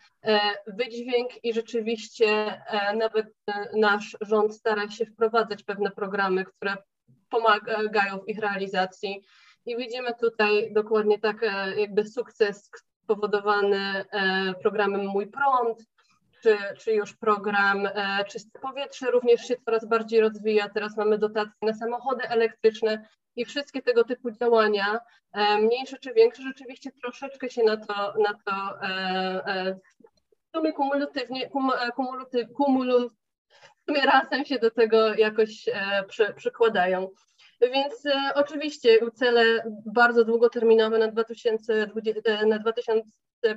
[0.67, 2.61] wydźwięk i rzeczywiście
[2.95, 3.27] nawet
[3.75, 6.75] nasz rząd stara się wprowadzać pewne programy, które
[7.29, 9.23] pomagają w ich realizacji.
[9.65, 12.69] I widzimy tutaj dokładnie tak e, jakby sukces
[13.03, 13.77] spowodowany
[14.11, 15.85] e, programem Mój Prąd,
[16.41, 20.69] czy, czy już program e, Czyste Powietrze również się coraz bardziej rozwija.
[20.69, 24.99] Teraz mamy dotacje na samochody elektryczne, i wszystkie tego typu działania,
[25.33, 28.87] e, mniejsze czy większe, rzeczywiście troszeczkę się na to, na to e,
[29.45, 29.79] e,
[30.47, 35.69] w sumie kumulatywnie, kum, kumulatyw, kumulu, w sumie razem się do tego jakoś
[36.07, 37.09] przy, przykładają.
[37.61, 38.03] Więc
[38.35, 42.93] oczywiście cele bardzo długoterminowe na 2020, na 2020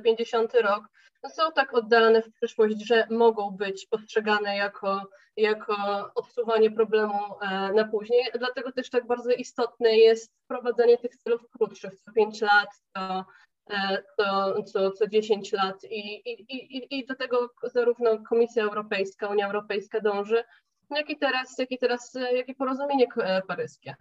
[0.04, 0.88] 50 rok,
[1.22, 5.02] no są tak oddalane w przyszłość, że mogą być postrzegane jako,
[5.36, 5.76] jako
[6.14, 8.24] odsuwanie problemu e, na później.
[8.38, 12.68] Dlatego też tak bardzo istotne jest wprowadzenie tych celów krótszych, co 5 lat,
[12.98, 15.84] e, co, co, co, co 10 lat.
[15.84, 20.44] I, i, i, I do tego zarówno Komisja Europejska, Unia Europejska dąży,
[20.90, 23.06] jak i teraz, jak i teraz, e, jak i porozumienie
[23.48, 23.94] paryskie.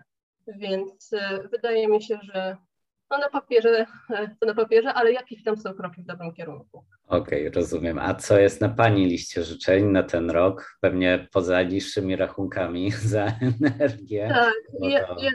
[0.47, 1.11] Więc
[1.51, 2.57] wydaje mi się, że
[3.11, 3.85] no na papierze,
[4.39, 6.85] to na papierze, ale jakieś tam są kroki w dobrym kierunku.
[7.07, 7.99] Okej, okay, rozumiem.
[7.99, 10.77] A co jest na Pani liście życzeń na ten rok?
[10.81, 14.27] Pewnie poza niższymi rachunkami za energię.
[14.29, 15.31] Tak, ja, ja,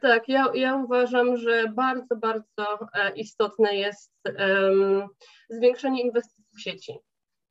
[0.00, 5.06] tak ja, ja uważam, że bardzo, bardzo e, istotne jest um,
[5.50, 6.98] zwiększenie inwestycji w sieci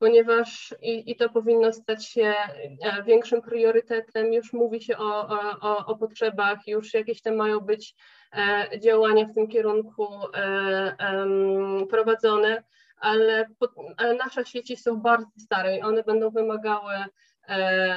[0.02, 2.34] ponieważ i, i, to powinno stać się
[2.82, 4.32] e, większym priorytetem.
[4.32, 5.28] Już mówi się o,
[5.60, 7.94] o, o potrzebach, już jakieś tam mają być
[8.78, 10.96] działania w tym kierunku e,
[11.90, 12.62] prowadzone,
[12.96, 13.46] ale,
[14.18, 16.94] nasze sieci są bardzo stare i one będą wymagały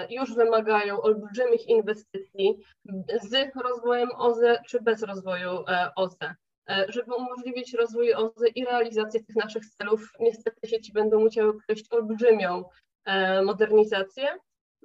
[0.09, 2.57] już wymagają olbrzymich inwestycji
[3.23, 5.49] z rozwojem OZE czy bez rozwoju
[5.95, 6.35] OZE.
[6.69, 11.93] E, żeby umożliwić rozwój OZE i realizację tych naszych celów, niestety sieci będą musiały przejść
[11.93, 12.63] olbrzymią
[13.05, 14.27] e, modernizację,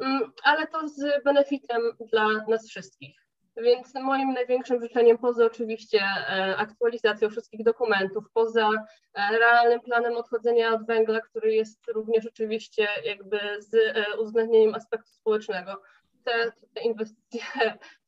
[0.00, 1.82] mm, ale to z benefitem
[2.12, 3.29] dla nas wszystkich.
[3.62, 8.70] Więc moim największym życzeniem, poza oczywiście e, aktualizacją wszystkich dokumentów, poza
[9.14, 13.76] realnym planem odchodzenia od węgla, który jest również oczywiście jakby z
[14.20, 15.82] uwzględnieniem aspektu społecznego,
[16.24, 17.42] te, te inwestycje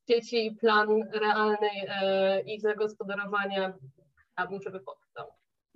[0.08, 3.72] sieci i plan realnej e, ich zagospodarowania
[4.32, 5.01] chciałabym, żeby powstał.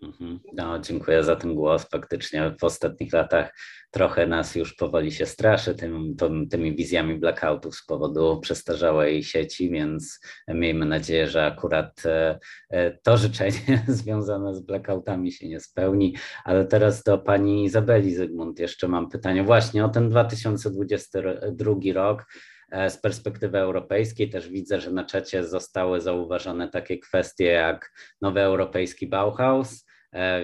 [0.02, 0.40] Mhm.
[0.52, 1.88] No, dziękuję za ten głos.
[1.90, 3.54] Faktycznie w ostatnich latach
[3.90, 9.70] trochę nas już powoli się straszy tym, tym, tymi wizjami blackoutów z powodu przestarzałej sieci,
[9.70, 12.38] więc miejmy nadzieję, że akurat e,
[12.70, 16.16] e, to życzenie związane z blackoutami się nie spełni.
[16.44, 22.24] Ale teraz do pani Izabeli Zygmunt jeszcze mam pytanie właśnie o ten 2022 rok.
[22.70, 28.40] E, z perspektywy europejskiej też widzę, że na czacie zostały zauważone takie kwestie jak nowy
[28.40, 29.86] europejski Bauhaus,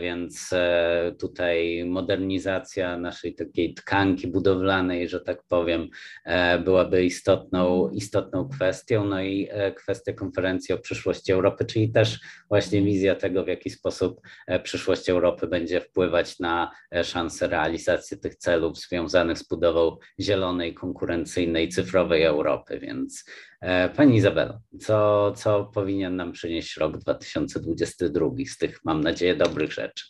[0.02, 5.88] więc e, tutaj modernizacja naszej takiej tkanki budowlanej, że tak powiem,
[6.24, 9.04] e, byłaby istotną, istotną kwestią.
[9.04, 14.20] No i kwestia konferencji o przyszłości Europy, czyli też właśnie wizja tego, w jaki sposób
[14.62, 16.70] przyszłość Europy będzie wpływać na
[17.02, 22.78] szanse realizacji tych celów związanych z budową zielonej, konkurencyjnej, cyfrowej Europy.
[22.78, 23.51] Więc E,
[23.96, 30.04] pani Izabelo, co, co powinien nam przynieść rok 2022 z tych, mam nadzieję, dobrych rzeczy?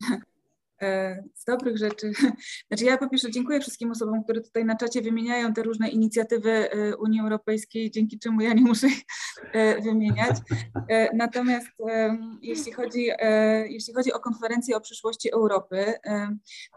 [0.84, 2.12] E, z dobrych rzeczy.
[2.68, 6.50] Znaczy ja po pierwsze dziękuję wszystkim osobom, które tutaj na czacie wymieniają te różne inicjatywy
[6.50, 9.02] e, Unii Europejskiej, dzięki czemu ja nie muszę ich
[9.52, 10.36] e, wymieniać.
[11.14, 11.66] Natomiast
[12.42, 13.08] jeśli chodzi,
[13.68, 15.94] jeśli chodzi o konferencję o przyszłości Europy,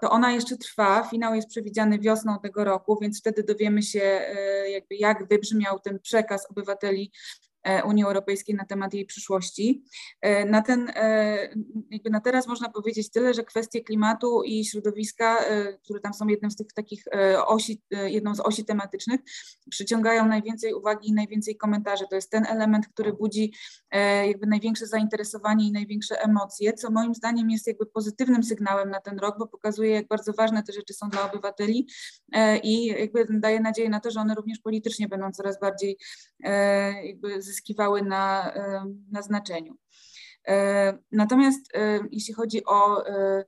[0.01, 1.03] to ona jeszcze trwa.
[1.03, 4.21] Finał jest przewidziany wiosną tego roku, więc wtedy dowiemy się,
[4.69, 7.11] jakby jak wybrzmiał ten przekaz obywateli
[7.85, 9.83] Unii Europejskiej na temat jej przyszłości.
[10.21, 11.49] E, na ten, e,
[11.91, 15.37] jakby na teraz można powiedzieć tyle, że kwestie klimatu i środowiska,
[15.83, 17.03] które tam są jednym z tych takich
[17.45, 19.21] osi, jedną z osi tematycznych,
[19.69, 22.05] przyciągają najwięcej uwagi i najwięcej komentarzy.
[22.09, 23.53] To jest ten element, który budzi
[24.27, 29.19] jakby największe zainteresowanie i największe emocje, co moim zdaniem jest jakby pozytywnym sygnałem na ten
[29.19, 31.87] rok, bo pokazuje, jak bardzo ważne te rzeczy są dla obywateli
[32.63, 35.97] i jakby daje nadzieję na to, że one również politycznie będą coraz bardziej
[37.03, 38.53] jakby zyskiwały na,
[39.11, 39.77] na znaczeniu.
[40.47, 43.45] E, natomiast e, jeśli chodzi o e,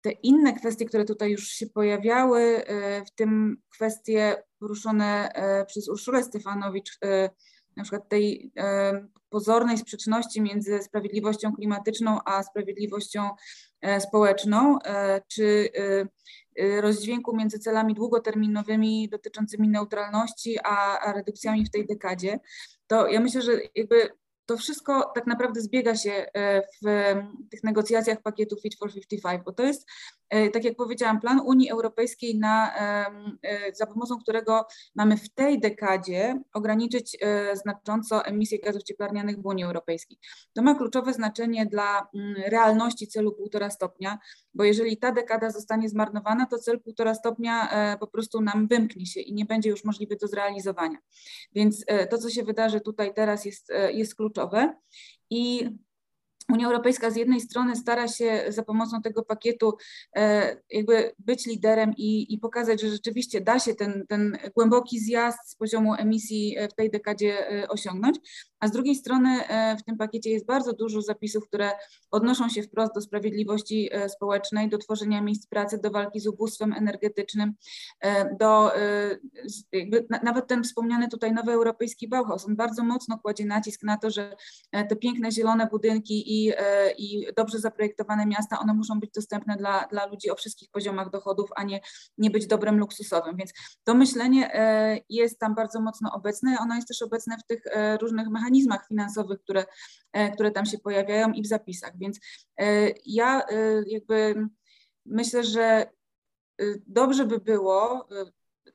[0.00, 2.64] te inne kwestie, które tutaj już się pojawiały,
[3.06, 5.32] w tym kwestie poruszone
[5.66, 6.98] przez Urszulę Stefanowicz,
[7.76, 8.52] na przykład tej
[9.28, 13.30] pozornej sprzeczności między sprawiedliwością klimatyczną a sprawiedliwością
[13.98, 14.78] społeczną,
[15.28, 15.70] czy
[16.80, 22.40] rozdźwięku między celami długoterminowymi dotyczącymi neutralności, a redukcjami w tej dekadzie,
[22.86, 24.10] to ja myślę, że jakby
[24.46, 26.26] to wszystko tak naprawdę zbiega się
[26.82, 27.14] w
[27.50, 29.86] tych negocjacjach pakietu Fit for 55, bo to jest
[30.34, 33.06] E, tak jak powiedziałam, plan Unii Europejskiej, na, e,
[33.74, 39.64] za pomocą którego mamy w tej dekadzie ograniczyć e, znacząco emisję gazów cieplarnianych w Unii
[39.64, 40.18] Europejskiej.
[40.52, 42.08] To ma kluczowe znaczenie dla
[42.46, 44.18] realności celu 1,5 stopnia,
[44.54, 47.68] bo jeżeli ta dekada zostanie zmarnowana, to cel 1,5 stopnia
[48.00, 50.98] po prostu nam wymknie się i nie będzie już możliwy do zrealizowania.
[51.52, 54.33] Więc to, co się wydarzy tutaj teraz jest, jest kluczowe.
[55.30, 55.68] I
[56.52, 59.76] Unia Europejska z jednej strony stara się za pomocą tego pakietu
[60.16, 65.50] e, jakby być liderem i, i pokazać, że rzeczywiście da się ten, ten głęboki zjazd
[65.50, 68.18] z poziomu emisji w tej dekadzie e, osiągnąć,
[68.64, 71.70] a z drugiej strony e, w tym pakiecie jest bardzo dużo zapisów, które
[72.10, 77.54] odnoszą się wprost do sprawiedliwości społecznej, do tworzenia miejsc pracy, do walki z ubóstwem energetycznym,
[78.40, 78.70] do
[79.72, 84.10] jakby nawet ten wspomniany tutaj nowy europejski Bauhaus, on bardzo mocno kładzie nacisk na to,
[84.10, 84.36] że
[84.70, 89.86] te piękne zielone budynki i, e, i dobrze zaprojektowane miasta, one muszą być dostępne dla,
[89.90, 91.80] dla ludzi o wszystkich poziomach dochodów, a nie,
[92.18, 93.36] nie być dobrem luksusowym.
[93.36, 93.52] Więc
[93.84, 96.56] to myślenie e, jest tam bardzo mocno obecne.
[96.60, 98.53] Ono jest też obecne w tych e, różnych mechanizmach
[98.88, 99.64] finansowych, które,
[100.34, 101.98] które tam się pojawiają i w zapisach.
[101.98, 102.20] Więc
[103.06, 103.42] ja
[103.86, 104.48] jakby
[105.06, 105.86] myślę, że
[106.86, 108.08] dobrze by było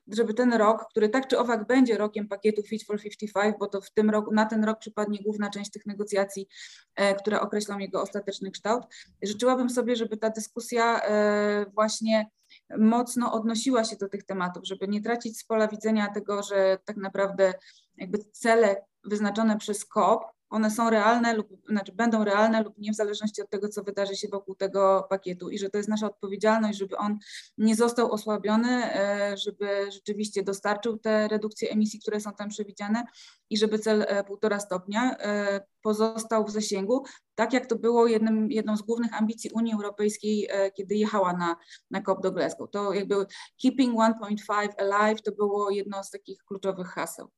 [0.06, 3.80] żeby ten rok, który tak czy owak będzie rokiem pakietu Fit for 55, bo to
[3.80, 6.48] w tym roku, na ten rok przypadnie główna część tych negocjacji,
[6.96, 8.84] e, które określą jego ostateczny kształt.
[9.22, 12.30] Życzyłabym sobie, żeby ta dyskusja e, właśnie
[12.78, 16.96] mocno odnosiła się do tych tematów, żeby nie tracić z pola widzenia tego, że tak
[16.96, 17.54] naprawdę
[17.96, 22.96] jakby cele wyznaczone przez COP one są realne lub znaczy będą realne lub nie w
[22.96, 26.78] zależności od tego, co wydarzy się wokół tego pakietu i że to jest nasza odpowiedzialność,
[26.78, 27.18] żeby on
[27.58, 33.04] nie został osłabiony, e, żeby rzeczywiście dostarczył te redukcje emisji, które są tam przewidziane
[33.50, 38.50] i żeby cel 1,5 e, stopnia e, pozostał w zasięgu, tak jak to było jednym,
[38.50, 41.56] jedną z głównych ambicji Unii Europejskiej, kiedy jechała na,
[41.90, 42.70] na COP do Glasgow.
[42.70, 43.26] To jakby
[43.62, 47.30] keeping 1.5 alive to było jedno z takich kluczowych haseł.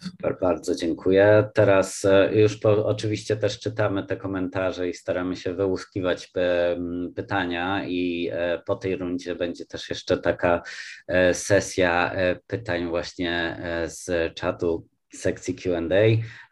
[0.00, 1.50] Super, bardzo dziękuję.
[1.54, 6.76] Teraz e, już po, oczywiście też czytamy te komentarze i staramy się wyłuskiwać e,
[7.16, 10.62] pytania i e, po tej rundzie będzie też jeszcze taka
[11.32, 12.14] sesja
[12.46, 15.80] pytań właśnie z czatu sekcji QA.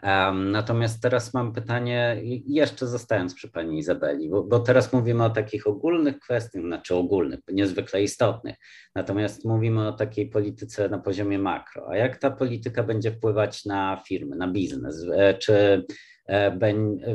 [0.02, 5.30] Um, natomiast teraz mam pytanie, jeszcze zostając przy Pani Izabeli, bo, bo, teraz mówimy o
[5.30, 8.56] takich ogólnych kwestiach, znaczy ogólnych, niezwykle istotnych,
[8.94, 11.88] natomiast mówimy o takiej polityce na poziomie makro.
[11.88, 15.06] A jak ta polityka będzie wpływać na firmy, na biznes?
[15.14, 15.84] E, czy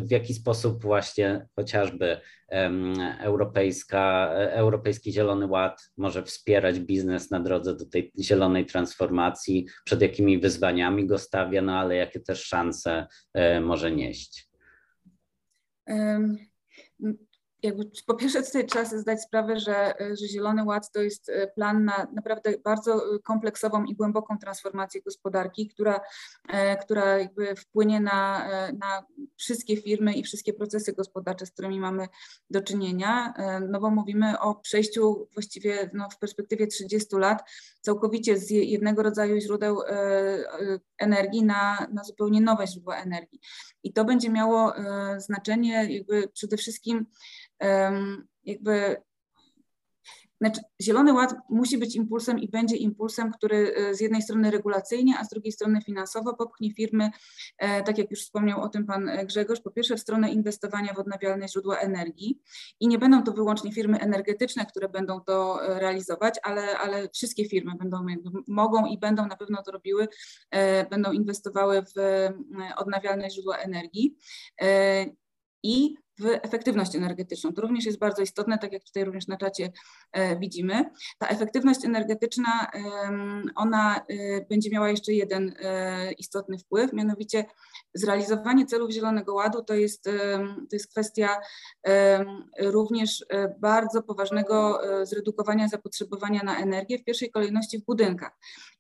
[0.01, 2.17] w jaki sposób właśnie chociażby
[3.19, 10.01] europejska, e, Europejski Zielony Ład może wspierać biznes na drodze do tej zielonej transformacji, przed
[10.01, 14.49] jakimi wyzwaniami go stawia, no ale jakie też szanse e, może nieść
[17.65, 21.47] jakby po pierwsze tutaj trzeba sobie zdać sprawę, że, że Zielony Ład to jest e,
[21.47, 26.01] plan na naprawdę bardzo e, kompleksową i głęboką transformację gospodarki, która,
[26.49, 28.47] e, która jakby wpłynie na,
[28.80, 32.08] na wszystkie firmy i wszystkie procesy gospodarcze, z którymi mamy
[32.49, 33.34] do czynienia,
[33.69, 37.49] no bo mówimy o przejściu właściwie no, w perspektywie 30 lat
[37.82, 39.82] całkowicie z jednego rodzaju źródeł
[40.97, 43.39] energii na, na zupełnie nowe źródła energii.
[43.85, 44.73] I to będzie miało
[45.17, 47.05] znaczenie jakby przede wszystkim
[48.43, 49.01] jakby
[50.41, 55.19] znaczy, Zielony Ład musi być impulsem i będzie impulsem, który e, z jednej strony regulacyjnie,
[55.19, 57.09] a z drugiej strony finansowo popchnie firmy,
[57.57, 60.99] e, tak jak już wspomniał o tym pan Grzegorz, po pierwsze w stronę inwestowania w
[60.99, 62.39] odnawialne źródła energii
[62.79, 67.45] i nie będą to wyłącznie firmy energetyczne, które będą to e, realizować, ale, ale wszystkie
[67.49, 68.05] firmy będą,
[68.47, 70.07] mogą i będą na pewno to robiły,
[70.89, 71.93] będą inwestowały w
[72.77, 74.17] odnawialne źródła energii.
[75.63, 77.54] I w efektywność energetyczną.
[77.54, 79.71] To również jest bardzo istotne, tak jak tutaj również na czacie
[80.12, 80.89] e, widzimy.
[81.17, 82.67] Ta efektywność energetyczna,
[83.56, 84.01] ona e,
[84.49, 87.45] będzie miała jeszcze jeden e, istotny wpływ, mianowicie
[87.93, 90.04] zrealizowanie celów Zielonego Ładu to jest,
[90.69, 91.38] to jest kwestia
[92.60, 93.25] również
[93.60, 98.32] bardzo poważnego zredukowania zapotrzebowania na energię, w pierwszej kolejności w budynkach.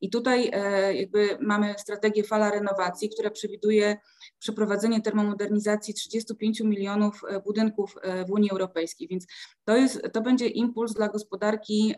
[0.01, 0.51] I tutaj
[0.93, 3.97] jakby mamy strategię fala renowacji, która przewiduje
[4.39, 7.95] przeprowadzenie termomodernizacji 35 milionów budynków
[8.27, 9.07] w Unii Europejskiej.
[9.07, 9.27] Więc
[9.65, 11.95] to, jest, to będzie impuls dla gospodarki,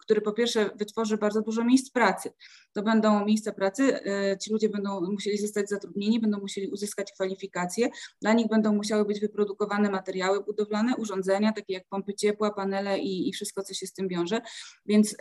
[0.00, 2.32] który po pierwsze wytworzy bardzo dużo miejsc pracy.
[2.72, 4.00] To będą miejsca pracy,
[4.42, 7.88] ci ludzie będą musieli zostać zatrudnieni, będą musieli uzyskać kwalifikacje,
[8.22, 13.28] dla nich będą musiały być wyprodukowane materiały budowlane, urządzenia, takie jak pompy ciepła, panele i,
[13.28, 14.40] i wszystko, co się z tym wiąże.
[14.86, 15.16] Więc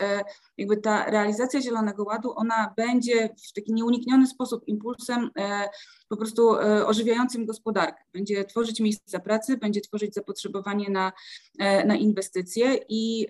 [0.57, 5.69] jakby ta realizacja Zielonego Ładu, ona będzie w taki nieunikniony sposób impulsem e,
[6.13, 8.03] po prostu e, ożywiającym gospodarkę.
[8.13, 11.11] Będzie tworzyć miejsca pracy, będzie tworzyć zapotrzebowanie na,
[11.59, 13.27] e, na inwestycje i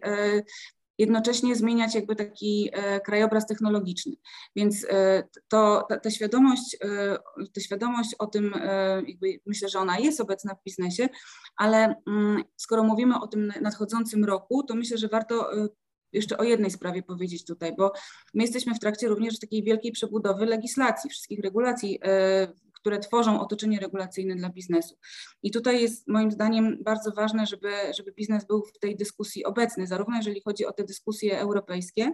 [0.98, 2.70] jednocześnie zmieniać jakby taki
[3.06, 4.14] krajobraz technologiczny.
[4.56, 4.88] Więc
[5.48, 6.78] to, ta, ta, świadomość,
[7.54, 8.54] ta świadomość o tym,
[9.08, 11.10] jakby myślę, że ona jest obecna w biznesie,
[11.56, 15.50] ale mm, skoro mówimy o tym nadchodzącym roku, to myślę, że warto
[16.14, 17.92] jeszcze o jednej sprawie powiedzieć tutaj, bo
[18.34, 22.48] my jesteśmy w trakcie również takiej wielkiej przebudowy legislacji, wszystkich regulacji e,
[22.84, 24.96] które tworzą otoczenie regulacyjne dla biznesu.
[25.44, 29.88] I tutaj jest moim zdaniem bardzo ważne, żeby, żeby biznes był w tej dyskusji obecny,
[29.88, 32.14] zarówno jeżeli chodzi o te dyskusje europejskie,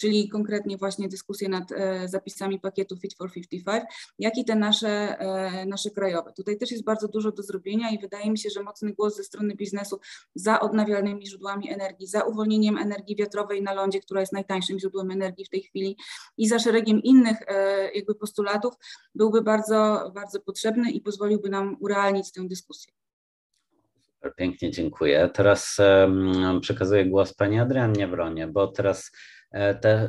[0.00, 3.84] czyli konkretnie właśnie dyskusje nad e, zapisami pakietu Fit for 55,
[4.18, 6.32] jak i te nasze, e, nasze krajowe.
[6.32, 9.24] Tutaj też jest bardzo dużo do zrobienia i wydaje mi się, że mocny głos ze
[9.24, 10.00] strony biznesu
[10.34, 15.44] za odnawialnymi źródłami energii, za uwolnieniem energii wiatrowej na lądzie, która jest najtańszym źródłem energii
[15.44, 15.96] w tej chwili
[16.36, 18.74] i za szeregiem innych e, jakby postulatów
[19.14, 22.92] byłby bardzo, bardzo potrzebny i pozwoliłby nam urealnić tę dyskusję.
[24.36, 25.30] Pięknie dziękuję.
[25.34, 25.76] Teraz
[26.60, 29.12] przekazuję głos Pani Adrianie Wronie, bo teraz
[29.50, 30.08] e, te,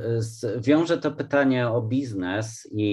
[0.57, 2.85] wiąże to pytanie o biznes i,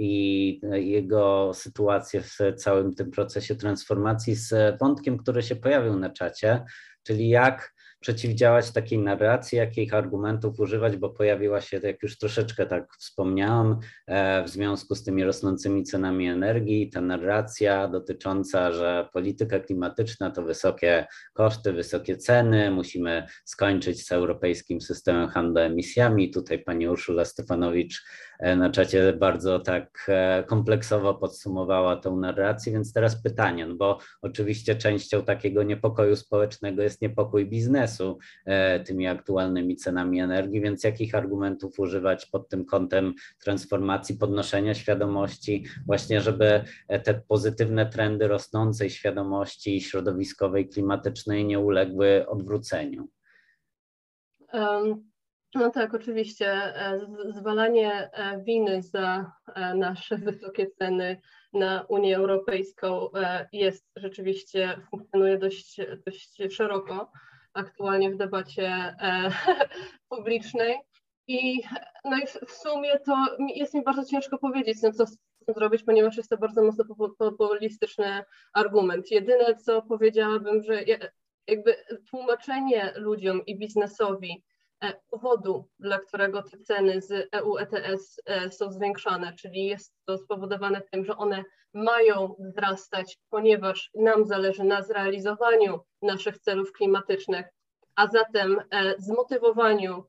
[0.00, 0.60] i,
[0.90, 6.64] jego sytuację w całym tym procesie transformacji z wątkiem, który się pojawił na czacie,
[7.02, 7.73] czyli jak
[8.04, 14.44] przeciwdziałać takiej narracji, jakich argumentów używać, bo pojawiła się, jak już troszeczkę tak wspomniałam, e,
[14.44, 21.06] w związku z tymi rosnącymi cenami energii, ta narracja dotycząca, że polityka klimatyczna to wysokie
[21.32, 26.30] koszty, wysokie ceny, musimy skończyć z europejskim systemem handlu emisjami.
[26.30, 28.04] Tutaj pani Urszula Stefanowicz
[28.40, 34.76] na czacie bardzo tak e, kompleksowo podsumowała tą narrację, więc teraz pytanie, no bo oczywiście
[34.76, 41.78] częścią takiego niepokoju społecznego jest niepokój biznesu e, tymi aktualnymi cenami energii, więc jakich argumentów
[41.78, 43.14] używać pod tym kątem
[43.44, 46.64] transformacji, podnoszenia świadomości, właśnie żeby
[47.04, 53.08] te pozytywne trendy rosnącej świadomości środowiskowej, klimatycznej nie uległy odwróceniu?
[55.54, 56.52] No tak, oczywiście.
[56.52, 61.20] E, zwalanie e, winy za e, nasze wysokie ceny
[61.52, 63.08] na Unię Europejską
[63.52, 67.12] jest rzeczywiście, funkcjonuje dość, dość szeroko
[67.54, 68.96] aktualnie w debacie
[70.08, 70.76] publicznej.
[71.26, 71.62] I,
[72.04, 75.04] no i w sumie to jest mi bardzo ciężko powiedzieć, no co
[75.56, 76.84] zrobić, ponieważ jest to bardzo mocno
[77.18, 79.10] populistyczny argument.
[79.10, 80.82] Jedyne, co powiedziałabym, że
[81.46, 81.76] jakby
[82.10, 84.44] tłumaczenie ludziom i biznesowi,
[85.10, 90.80] powodu, dla którego te ceny z EU ETS e, są zwiększane, czyli jest to spowodowane
[90.80, 91.44] tym, że one
[91.74, 97.46] mają wzrastać, ponieważ nam zależy na zrealizowaniu naszych celów klimatycznych,
[97.96, 100.04] a zatem e, zmotywowaniu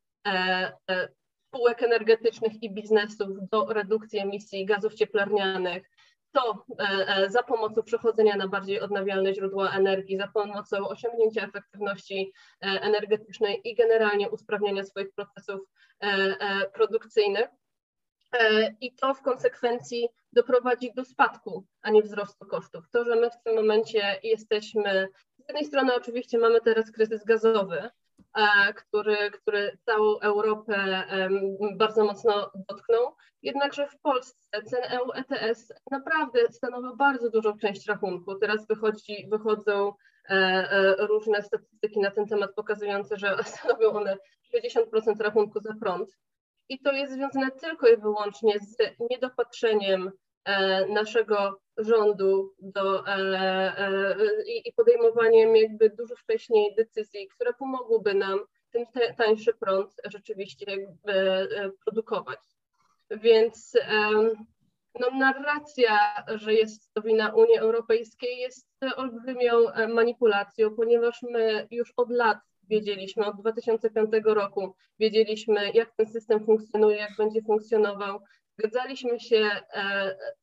[1.48, 5.90] spółek energetycznych i biznesów do redukcji emisji gazów cieplarnianych,
[6.36, 12.34] to e, e, za pomocą przechodzenia na bardziej odnawialne źródła energii, za pomocą osiągnięcia efektywności
[12.62, 15.62] e, energetycznej i generalnie usprawniania swoich procesów
[16.74, 17.48] produkcyjnych.
[18.82, 22.90] I to w konsekwencji doprowadzi do spadku, a nie wzrostu kosztów.
[22.92, 25.08] To, że my w tym momencie jesteśmy,
[25.38, 27.90] z jednej strony oczywiście mamy teraz kryzys gazowy,
[28.76, 31.04] który, który całą Europę
[31.78, 33.16] bardzo mocno dotknął.
[33.42, 38.36] Jednakże w Polsce cen EU ETS naprawdę stanowią bardzo dużą część rachunku.
[38.36, 39.94] Teraz wychodzi, wychodzą
[40.30, 44.18] e, e, różne statystyki na ten temat pokazujące, że stanowią one
[44.56, 46.10] 60% rachunku za prąd.
[46.70, 48.78] I to jest związane tylko i wyłącznie z
[49.12, 50.12] niedopatrzeniem
[50.46, 53.14] E, naszego rządu do, e,
[53.78, 54.16] e,
[54.66, 58.40] i podejmowaniem jakby dużo wcześniej decyzji, które pomogłyby nam
[58.72, 58.86] ten
[59.18, 61.48] tańszy prąd rzeczywiście jakby
[61.86, 62.40] produkować.
[63.12, 63.74] Więc
[65.00, 66.00] no, narracja,
[66.36, 69.52] że jest to wina Unii Europejskiej jest olbrzymią
[69.94, 76.98] manipulacją, ponieważ my już od lat wiedzieliśmy, od 2005 roku wiedzieliśmy, jak ten system funkcjonuje,
[76.98, 78.20] jak będzie funkcjonował,
[78.58, 79.50] Zgadzaliśmy się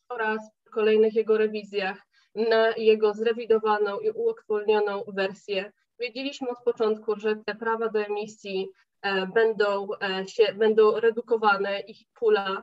[0.09, 1.99] oraz e, w kolejnych jego rewizjach
[2.35, 5.73] na jego zrewidowaną i uaktualnioną wersję.
[6.01, 8.68] Wiedzieliśmy od początku, że te prawa do emisji
[9.03, 12.62] e, będą, e, się, będą redukowane, ich pula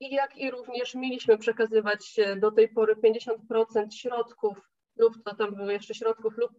[0.00, 5.72] i jak i również mieliśmy przekazywać do tej pory 50% środków lub co tam były
[5.72, 6.52] jeszcze środków, lub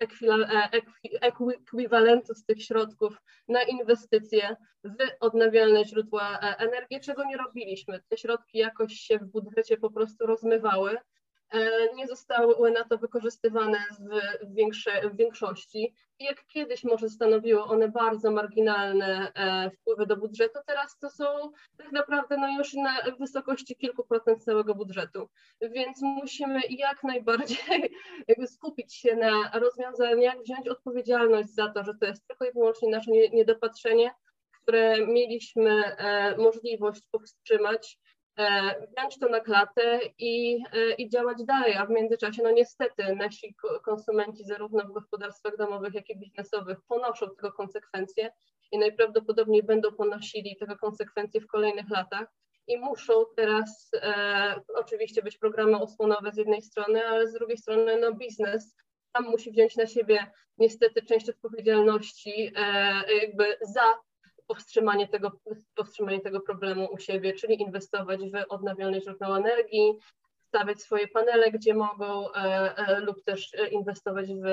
[1.22, 3.18] ekwiwalentu z tych środków
[3.48, 8.00] na inwestycje w odnawialne źródła energii, czego nie robiliśmy.
[8.10, 11.19] Te środki jakoś się w budżecie po prostu rozmywały E,
[11.96, 15.94] nie zostały na to wykorzystywane w, większe, w większości.
[16.20, 21.26] Jak kiedyś może stanowiły one bardzo marginalne e, wpływy do budżetu, teraz to są
[21.78, 25.30] tak naprawdę no już na wysokości kilku procent całego budżetu.
[25.62, 27.92] Więc musimy jak najbardziej
[28.28, 32.90] jakby skupić się na rozwiązaniach, wziąć odpowiedzialność za to, że to jest tylko i wyłącznie
[32.90, 34.12] nasze niedopatrzenie,
[34.62, 38.09] które mieliśmy e, możliwość powstrzymać E,
[38.92, 43.56] wziąć to na klatę i, e, i działać dalej, a w międzyczasie no niestety nasi
[43.86, 48.32] konsumenci zarówno w gospodarstwach domowych, jak i biznesowych ponoszą tego konsekwencje
[48.72, 52.28] i najprawdopodobniej będą ponosili tego konsekwencje w kolejnych latach
[52.68, 57.98] i muszą teraz e, oczywiście być programy osłonowe z jednej strony, ale z drugiej strony
[58.00, 58.76] no biznes
[59.14, 62.64] tam musi wziąć na siebie niestety część odpowiedzialności e,
[63.22, 64.00] jakby za
[64.50, 65.32] powstrzymanie tego,
[65.76, 69.94] powstrzymanie tego problemu u siebie, czyli inwestować w odnawialne źródła energii,
[70.48, 72.38] stawiać swoje panele, gdzie mogą, e,
[72.78, 74.46] e, lub też inwestować w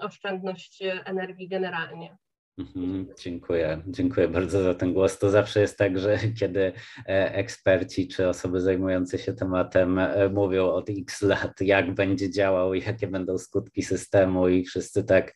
[0.00, 2.16] oszczędność energii generalnie.
[2.58, 5.18] Mhm, dziękuję, dziękuję bardzo za ten głos.
[5.18, 6.72] To zawsze jest tak, że kiedy
[7.06, 10.00] e, eksperci czy osoby zajmujące się tematem
[10.32, 15.34] mówią od x lat, jak będzie działał jakie będą skutki systemu, i wszyscy tak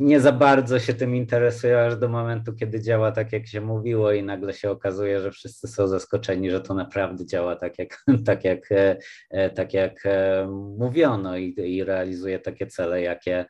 [0.00, 4.12] nie za bardzo się tym interesują aż do momentu, kiedy działa tak, jak się mówiło,
[4.12, 8.44] i nagle się okazuje, że wszyscy są zaskoczeni, że to naprawdę działa tak, jak, tak
[8.44, 8.96] jak, e,
[9.30, 10.46] e, tak jak e,
[10.78, 13.44] mówiono i, i realizuje takie cele, jakie,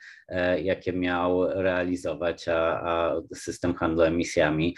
[0.62, 4.74] jakie miał realizować, a, a system handlu emisjami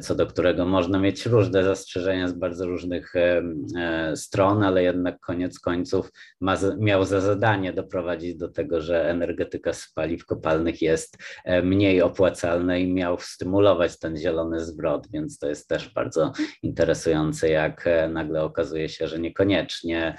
[0.00, 3.42] co do którego można mieć różne zastrzeżenia z bardzo różnych e,
[3.78, 9.72] e, stron, ale jednak koniec końców ma, miał za zadanie doprowadzić do tego, że energetyka
[9.72, 15.48] z paliw kopalnych jest e, mniej opłacalna i miał stymulować ten zielony zwrot, więc to
[15.48, 16.32] jest też bardzo
[16.62, 20.16] interesujące, jak nagle okazuje się, że niekoniecznie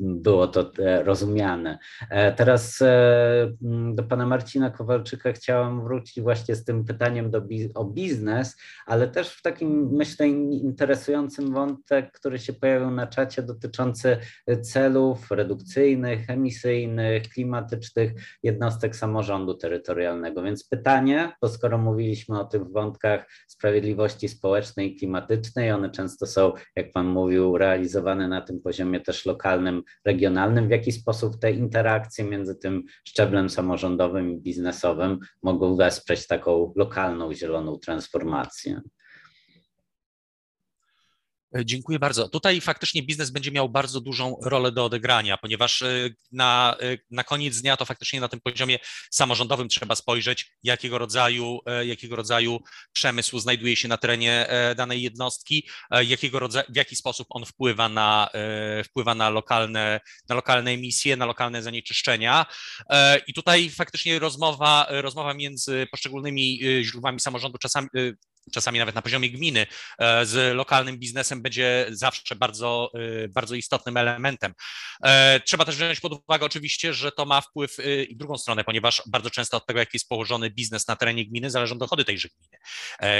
[0.00, 0.70] było to
[1.04, 1.78] rozumiane.
[2.36, 2.78] Teraz
[3.94, 7.42] do pana Marcina Kowalczyka chciałam wrócić właśnie z tym pytaniem do,
[7.74, 8.56] o biznes,
[8.90, 14.16] ale też w takim, myślę, interesującym wątek, który się pojawił na czacie dotyczący
[14.62, 18.12] celów redukcyjnych, emisyjnych, klimatycznych
[18.42, 20.42] jednostek samorządu terytorialnego.
[20.42, 26.52] Więc pytanie, bo skoro mówiliśmy o tych wątkach sprawiedliwości społecznej i klimatycznej, one często są,
[26.76, 30.68] jak Pan mówił, realizowane na tym poziomie też lokalnym, regionalnym.
[30.68, 37.34] W jaki sposób te interakcje między tym szczeblem samorządowym i biznesowym mogą wesprzeć taką lokalną
[37.34, 38.79] zieloną transformację?
[41.56, 42.28] E, dziękuję bardzo.
[42.28, 47.24] Tutaj faktycznie biznes będzie miał bardzo dużą rolę do odegrania, ponieważ e, na, e, na
[47.24, 48.78] koniec dnia to faktycznie na tym poziomie
[49.10, 52.60] samorządowym trzeba spojrzeć, jakiego rodzaju, jakiego rodzaju
[52.92, 55.68] przemysł znajduje się na terenie danej jednostki,
[56.06, 58.28] jakiego rodzaju, w jaki sposób on wpływa na,
[58.84, 62.46] wpływa na, lokalne, na lokalne emisje, na lokalne zanieczyszczenia.
[63.26, 67.88] I tutaj faktycznie rozmowa, rozmowa między poszczególnymi źródłami samorządu czasami
[68.52, 69.66] czasami nawet na poziomie gminy,
[69.98, 72.90] e, z lokalnym biznesem będzie zawsze bardzo,
[73.24, 74.54] e, bardzo istotnym elementem.
[75.04, 77.76] E, trzeba też wziąć pod uwagę oczywiście, że to ma wpływ
[78.08, 81.50] i drugą stronę, ponieważ bardzo często od tego, jaki jest położony biznes na terenie gminy,
[81.50, 82.58] zależą dochody tejże gminy.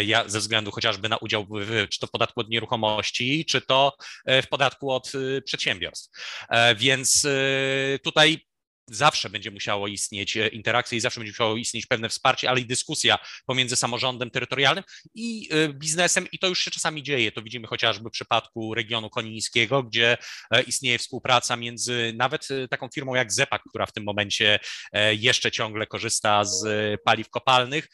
[0.05, 3.97] Ja ze względu chociażby na udział w, czy to w podatku od nieruchomości, czy to
[4.27, 5.13] w podatku od
[5.45, 6.11] przedsiębiorstw.
[6.77, 7.27] Więc
[8.03, 8.50] tutaj
[8.91, 12.67] zawsze będzie musiało istnieć e, interakcja i zawsze będzie musiało istnieć pewne wsparcie, ale i
[12.67, 14.85] dyskusja pomiędzy samorządem terytorialnym
[15.15, 17.33] i e, biznesem i to już się czasami dzieje.
[17.33, 20.17] To widzimy chociażby w przypadku regionu konińskiego, gdzie
[20.51, 24.59] e, istnieje współpraca między nawet taką firmą jak Zepak, która w tym momencie
[25.11, 26.65] jeszcze ciągle korzysta z
[27.05, 27.89] paliw kopalnych,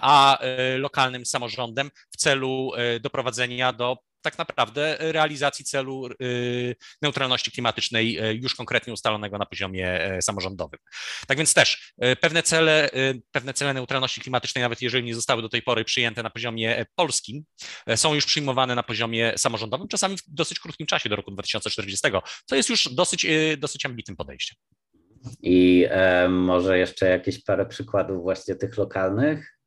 [0.00, 0.38] a
[0.76, 8.54] lokalnym samorządem w celu doprowadzenia do tak naprawdę realizacji celu y, neutralności klimatycznej y, już
[8.54, 10.80] konkretnie ustalonego na poziomie e, samorządowym.
[11.26, 15.42] Tak więc też e, pewne cele, e, pewne cele neutralności klimatycznej, nawet jeżeli nie zostały
[15.42, 17.44] do tej pory przyjęte na poziomie polskim,
[17.96, 22.08] są już przyjmowane na poziomie samorządowym, czasami w dosyć krótkim czasie do roku 2040,
[22.46, 23.26] co jest już dosyć,
[23.58, 24.56] dosyć ambitnym podejściem.
[25.42, 29.59] I e, może jeszcze jakieś parę przykładów właśnie tych lokalnych?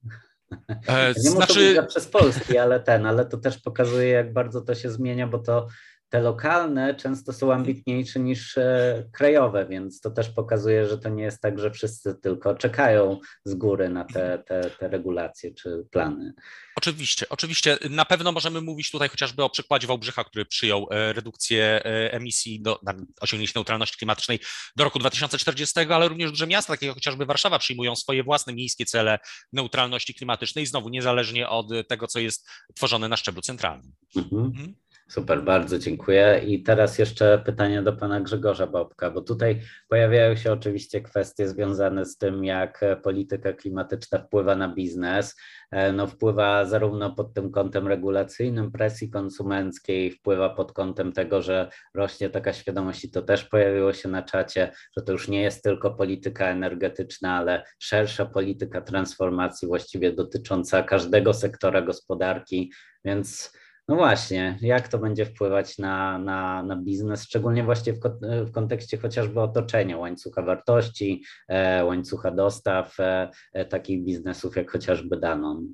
[0.87, 1.53] E, nie znaczy...
[1.53, 5.27] muszę być przez Polski, ale ten, ale to też pokazuje, jak bardzo to się zmienia,
[5.27, 5.67] bo to
[6.13, 11.23] te lokalne często są ambitniejsze niż e, krajowe, więc to też pokazuje, że to nie
[11.23, 16.33] jest tak, że wszyscy tylko czekają z góry na te, te, te regulacje czy plany.
[16.75, 17.77] Oczywiście, oczywiście.
[17.89, 22.61] Na pewno możemy mówić tutaj chociażby o przykładzie Wałbrzycha, który przyjął e, redukcję e, emisji
[22.61, 22.79] do
[23.21, 24.39] osiągnięcia neutralności klimatycznej
[24.75, 28.85] do roku 2040, ale również duże miasta, takie jak chociażby Warszawa, przyjmują swoje własne miejskie
[28.85, 29.19] cele
[29.53, 33.91] neutralności klimatycznej, znowu niezależnie od tego, co jest tworzone na szczeblu centralnym.
[34.15, 34.82] Mhm.
[35.09, 36.41] Super, bardzo dziękuję.
[36.45, 42.05] I teraz jeszcze pytanie do pana Grzegorza Bobka, bo tutaj pojawiają się oczywiście kwestie związane
[42.05, 45.35] z tym, jak polityka klimatyczna wpływa na biznes.
[45.71, 51.69] E, no, wpływa zarówno pod tym kątem regulacyjnym, presji konsumenckiej, wpływa pod kątem tego, że
[51.93, 55.63] rośnie taka świadomość i to też pojawiło się na czacie, że to już nie jest
[55.63, 62.71] tylko polityka energetyczna, ale szersza polityka transformacji właściwie dotycząca każdego sektora gospodarki,
[63.05, 63.53] więc
[63.87, 68.97] no właśnie, jak to będzie wpływać na, na, na biznes, szczególnie właśnie w, w kontekście
[68.97, 75.73] chociażby otoczenia, łańcucha wartości, e, łańcucha dostaw e, e, takich biznesów jak chociażby Danon.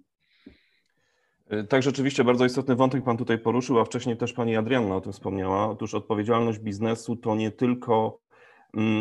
[1.49, 5.01] E, tak, rzeczywiście bardzo istotny wątek Pan tutaj poruszył, a wcześniej też Pani Adrianna o
[5.01, 5.69] tym wspomniała.
[5.69, 8.19] Otóż odpowiedzialność biznesu to nie tylko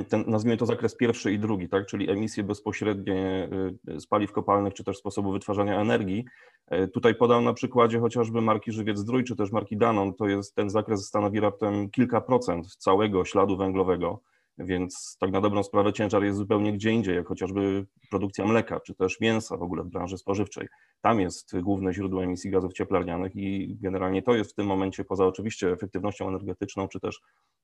[0.09, 3.49] ten, nazwijmy to zakres pierwszy i drugi, tak, czyli emisje bezpośrednie
[3.85, 6.25] z paliw kopalnych, czy też sposobu wytwarzania energii,
[6.71, 10.55] E, tutaj podam na przykładzie chociażby marki Żywiec Zdrój, czy też marki Danon, to jest
[10.55, 14.21] ten zakres stanowi raptem kilka procent całego śladu węglowego,
[14.59, 18.95] więc tak na dobrą sprawę ciężar jest zupełnie gdzie indziej, jak chociażby produkcja mleka, czy
[18.95, 20.69] też mięsa w ogóle w branży spożywczej.
[21.01, 25.27] Tam jest główne źródło emisji gazów cieplarnianych i generalnie to jest w tym momencie, poza
[25.27, 27.21] oczywiście efektywnością energetyczną, czy też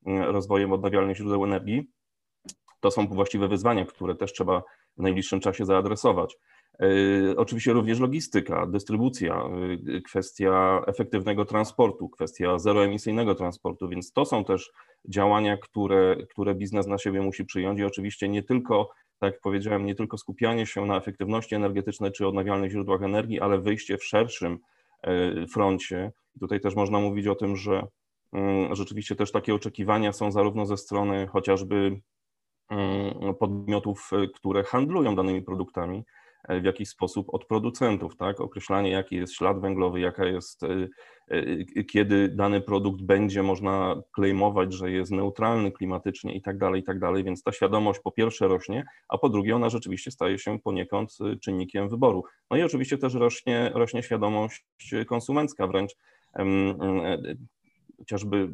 [0.07, 1.91] mm, rozwojem odnawialnych źródeł energii,
[2.81, 4.63] to są właściwe wyzwania, które też trzeba
[4.97, 6.37] w najbliższym czasie zaadresować.
[6.81, 9.43] E, oczywiście również logistyka, dystrybucja,
[9.97, 14.73] e, kwestia efektywnego transportu, kwestia zeroemisyjnego transportu, więc to są też
[15.09, 19.87] działania, które, które biznes na siebie musi przyjąć i oczywiście nie tylko, tak jak powiedziałem,
[19.87, 24.59] nie tylko skupianie się na efektywności energetycznej czy odnawialnych źródłach energii, ale wyjście w szerszym
[25.03, 26.13] e, froncie.
[26.41, 27.87] Tutaj też można mówić o tym, że
[28.33, 32.01] mm, rzeczywiście też takie oczekiwania są zarówno ze strony chociażby
[32.71, 36.05] mm, podmiotów, które handlują danymi produktami,
[36.49, 38.41] w jakiś sposób od producentów, tak?
[38.41, 40.89] Określanie, jaki jest ślad węglowy, jaka jest, e,
[41.29, 46.85] e, kiedy dany produkt będzie można claimować, że jest neutralny klimatycznie i tak dalej, i
[46.85, 47.25] tak dalej.
[47.25, 51.89] Więc ta świadomość po pierwsze rośnie, a po drugie ona rzeczywiście staje się poniekąd czynnikiem
[51.89, 52.25] wyboru.
[52.51, 54.65] No i oczywiście też rośnie, rośnie świadomość
[55.07, 55.97] konsumencka wręcz
[58.05, 58.49] chociażby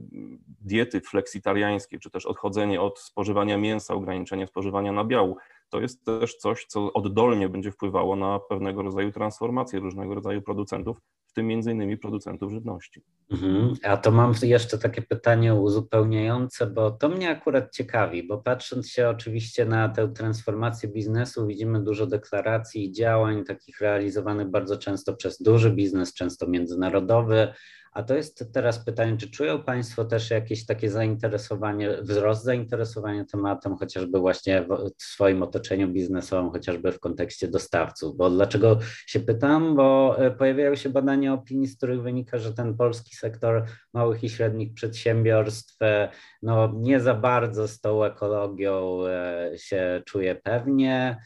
[0.60, 5.36] diety fleksitariańskie, czy też odchodzenie od spożywania mięsa, ograniczenie spożywania nabiału,
[5.68, 10.96] to jest też coś, co oddolnie będzie wpływało na pewnego rodzaju transformację różnego rodzaju producentów,
[11.26, 13.02] w tym między innymi producentów żywności.
[13.30, 13.74] Mhm.
[13.82, 19.08] A to mam jeszcze takie pytanie uzupełniające, bo to mnie akurat ciekawi, bo patrząc się
[19.08, 25.42] oczywiście na tę transformację biznesu, widzimy dużo deklaracji i działań takich realizowanych bardzo często przez
[25.42, 27.52] duży biznes, często międzynarodowy,
[27.92, 33.76] a to jest teraz pytanie, czy czują Państwo też jakieś takie zainteresowanie, wzrost zainteresowania tematem,
[33.76, 34.66] chociażby właśnie
[34.98, 38.16] w swoim otoczeniu biznesowym, chociażby w kontekście dostawców?
[38.16, 39.76] Bo dlaczego się pytam?
[39.76, 43.64] Bo e, pojawiają się badania opinii, z których wynika, że ten polski sektor
[43.94, 46.08] małych i średnich przedsiębiorstw e,
[46.42, 51.16] no, nie za bardzo z tą ekologią e, się czuje pewnie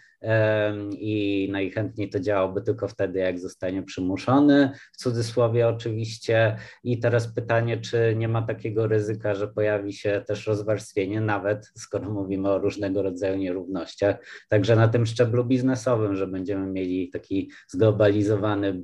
[0.90, 6.56] i najchętniej to działałby tylko wtedy, jak zostanie przymuszony, w cudzysłowie oczywiście.
[6.84, 12.10] I teraz pytanie, czy nie ma takiego ryzyka, że pojawi się też rozwarstwienie, nawet skoro
[12.10, 14.16] mówimy o różnego rodzaju nierównościach,
[14.48, 18.82] także na tym szczeblu biznesowym, że będziemy mieli taki zglobalizowany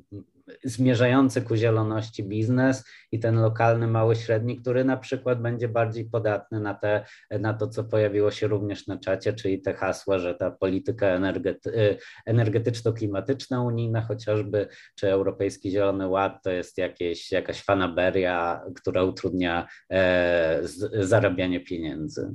[0.65, 6.61] zmierzający ku zieloności biznes i ten lokalny, mały, średni, który na przykład będzie bardziej podatny
[6.61, 10.51] na, te, na to, co pojawiło się również na czacie, czyli te hasła, że ta
[10.51, 11.97] polityka energety,
[12.27, 20.61] energetyczno-klimatyczna unijna chociażby, czy Europejski Zielony Ład to jest jakieś, jakaś fanaberia, która utrudnia e,
[20.63, 22.35] z, zarabianie pieniędzy.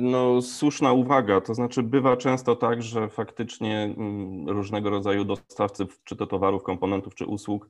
[0.00, 1.40] No, słuszna uwaga.
[1.40, 7.14] To znaczy, bywa często tak, że faktycznie mm, różnego rodzaju dostawcy, czy to towarów, komponentów,
[7.14, 7.68] czy usług,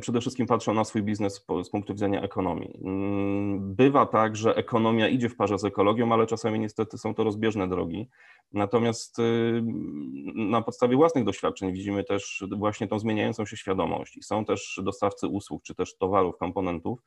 [0.00, 2.78] przede wszystkim patrzą na swój biznes z punktu widzenia ekonomii.
[2.84, 7.24] Mm, bywa tak, że ekonomia idzie w parze z ekologią, ale czasami niestety są to
[7.24, 8.08] rozbieżne drogi.
[8.52, 9.62] Natomiast y,
[10.34, 14.16] na podstawie własnych doświadczeń widzimy też właśnie tą zmieniającą się świadomość.
[14.16, 17.02] I są też dostawcy usług, czy też towarów, komponentów,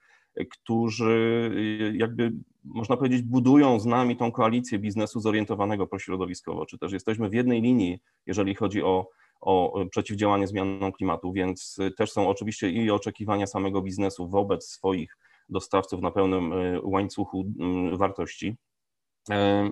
[0.52, 1.52] którzy
[1.92, 2.32] y, jakby
[2.64, 7.62] można powiedzieć budują z nami tą koalicję biznesu zorientowanego prośrodowiskowo, czy też jesteśmy w jednej
[7.62, 9.10] linii, jeżeli chodzi o,
[9.42, 15.18] o przeciwdziałanie zmianom klimatu, więc też są oczywiście i oczekiwania samego biznesu wobec swoich
[15.50, 18.58] dostawców na pełnym łańcuchu mm, wartości.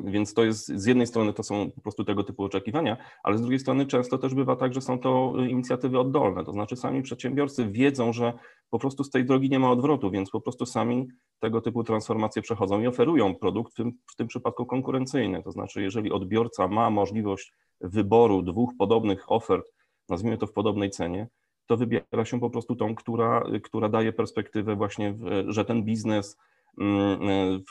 [0.03, 3.41] Więc to jest z jednej strony to są po prostu tego typu oczekiwania, ale z
[3.41, 7.71] drugiej strony często też bywa tak, że są to inicjatywy oddolne, to znaczy sami przedsiębiorcy
[7.71, 8.33] wiedzą, że
[8.69, 11.07] po prostu z tej drogi nie ma odwrotu, więc po prostu sami
[11.39, 15.43] tego typu transformacje przechodzą i oferują produkt, w tym, w tym przypadku konkurencyjny.
[15.43, 19.65] To znaczy, jeżeli odbiorca ma możliwość wyboru dwóch podobnych ofert,
[20.09, 21.27] nazwijmy to w podobnej cenie,
[21.67, 25.15] to wybiera się po prostu tą, która, która daje perspektywę właśnie,
[25.47, 26.37] że ten biznes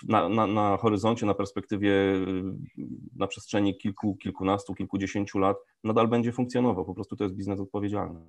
[0.09, 1.93] na, na, na horyzoncie, na perspektywie,
[3.17, 6.85] na przestrzeni kilku, kilkunastu, kilkudziesięciu lat nadal będzie funkcjonował.
[6.85, 8.21] Po prostu to jest biznes odpowiedzialny.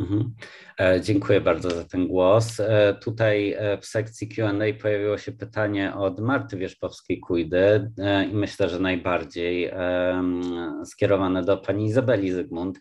[0.00, 0.34] Mhm.
[0.80, 2.60] E, dziękuję bardzo za ten głos.
[2.60, 4.52] E, tutaj e, w sekcji QA
[4.82, 7.90] pojawiło się pytanie od Marty Wierzpowskiej-Kujdy
[8.30, 9.70] i myślę, że najbardziej
[10.84, 12.80] skierowane do pani Izabeli Zygmunt,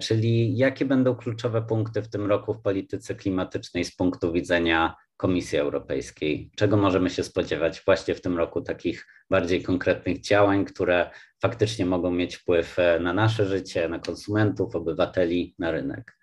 [0.00, 5.58] czyli jakie będą kluczowe punkty w tym roku w polityce klimatycznej z punktu widzenia Komisji
[5.58, 6.50] Europejskiej?
[6.56, 11.10] Czego możemy się spodziewać właśnie w tym roku takich bardziej konkretnych działań, które
[11.42, 16.18] faktycznie mogą mieć wpływ na nasze życie, na konsumentów, obywateli, na rynek?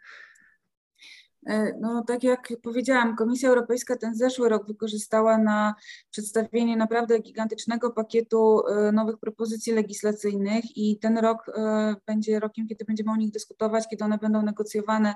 [1.48, 5.76] E, no, tak jak powiedziałam, Komisja Europejska ten zeszły rok wykorzystała na
[6.10, 12.86] przedstawienie naprawdę gigantycznego pakietu e, nowych propozycji legislacyjnych i ten rok e, będzie rokiem, kiedy
[12.86, 15.16] będziemy o nich dyskutować, kiedy one będą negocjowane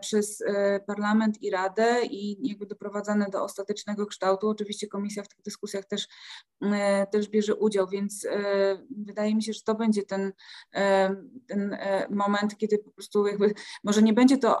[0.00, 0.42] przez
[0.86, 4.48] Parlament i Radę i jakby doprowadzane do ostatecznego kształtu.
[4.48, 6.08] Oczywiście Komisja w tych dyskusjach też,
[7.12, 8.26] też bierze udział, więc
[8.90, 10.32] wydaje mi się, że to będzie ten,
[11.46, 11.76] ten
[12.10, 13.54] moment, kiedy po prostu jakby
[13.84, 14.60] może nie będzie to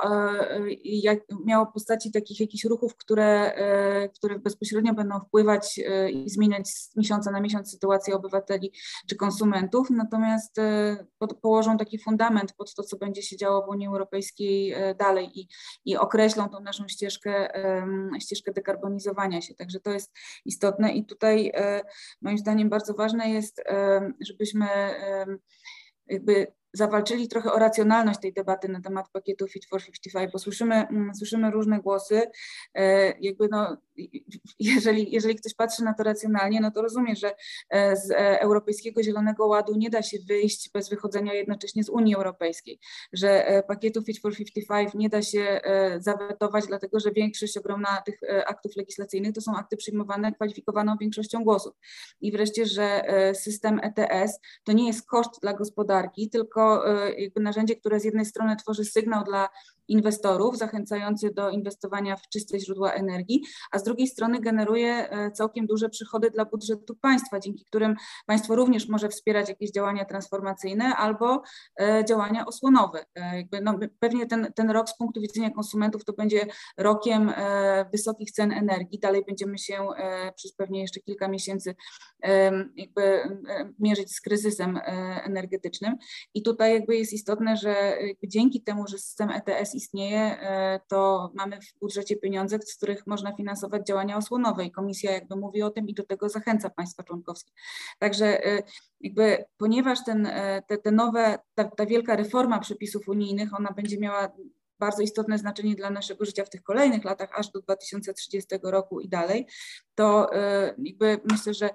[0.84, 6.68] jak, miało postaci takich jakichś ruchów, które, e, które bezpośrednio będą wpływać e, i zmieniać
[6.68, 8.72] z miesiąca na miesiąc sytuację obywateli
[9.06, 13.68] czy konsumentów, natomiast e, pod, położą taki fundament pod to, co będzie się działo w
[13.68, 15.48] Unii Europejskiej dalej i,
[15.84, 17.48] i określą tą naszą ścieżkę,
[18.20, 19.54] ścieżkę dekarbonizowania się.
[19.54, 20.12] Także to jest
[20.44, 21.52] istotne i tutaj
[22.22, 23.62] moim zdaniem bardzo ważne jest,
[24.20, 24.66] żebyśmy
[26.06, 30.74] jakby zawalczyli trochę o racjonalność tej debaty na temat pakietu Fit for 55, bo słyszymy,
[30.74, 32.22] mm, słyszymy różne głosy.
[32.74, 33.76] E, jakby no,
[34.58, 37.34] jeżeli, jeżeli ktoś patrzy na to racjonalnie, no to rozumie, że
[37.70, 42.14] e, z e, Europejskiego Zielonego Ładu nie da się wyjść bez wychodzenia jednocześnie z Unii
[42.14, 42.78] Europejskiej,
[43.12, 45.60] że pakietu Fit for 55 nie da się
[45.98, 51.74] zawetować, dlatego że większość ogromna tych aktów legislacyjnych to są akty przyjmowane kwalifikowaną większością głosów.
[52.20, 53.02] I wreszcie, że
[53.34, 58.24] system ETS to nie jest koszt dla gospodarki, tylko E, jakby narzędzie, które z jednej
[58.24, 59.48] strony tworzy sygnał dla
[59.88, 65.66] inwestorów, zachęcający do inwestowania w czyste źródła energii, a z drugiej strony generuje e, całkiem
[65.66, 71.42] duże przychody dla budżetu państwa, dzięki którym państwo również może wspierać jakieś działania transformacyjne albo
[71.80, 73.04] e, działania osłonowe.
[73.16, 76.46] Jakby no, pewnie ten, ten rok z punktu widzenia konsumentów to będzie
[76.78, 77.32] rokiem
[77.92, 78.98] wysokich cen energii.
[78.98, 79.88] Dalej będziemy się
[80.36, 81.74] przez pewnie jeszcze kilka miesięcy
[82.76, 83.22] jakby
[83.78, 84.80] mierzyć z kryzysem
[85.24, 85.96] energetycznym
[86.34, 91.30] i tu tutaj jakby jest istotne, że dzięki temu, że system ETS istnieje, e, to
[91.34, 95.70] mamy w budżecie pieniądze, z których można finansować działania osłonowe i komisja jakby mówi o
[95.70, 97.52] tym i do tego zachęca państwa członkowskie.
[97.98, 98.62] Także e,
[99.00, 103.98] jakby ponieważ ten, e, te, te nowe, ta, ta wielka reforma przepisów unijnych, ona będzie
[103.98, 104.32] miała
[104.78, 109.08] bardzo istotne znaczenie dla naszego życia w tych kolejnych latach, aż do 2030 roku i
[109.08, 109.46] dalej,
[109.94, 111.70] to e, jakby myślę, że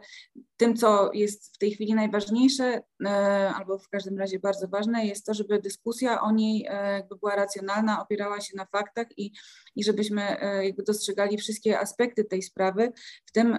[0.57, 3.09] tym, co jest w tej chwili najważniejsze, e,
[3.55, 7.35] albo w każdym razie bardzo ważne, jest to, żeby dyskusja o niej e, jakby była
[7.35, 9.31] racjonalna, opierała się na faktach i,
[9.75, 12.91] i żebyśmy jakby dostrzegali wszystkie aspekty tej sprawy,
[13.25, 13.57] w tym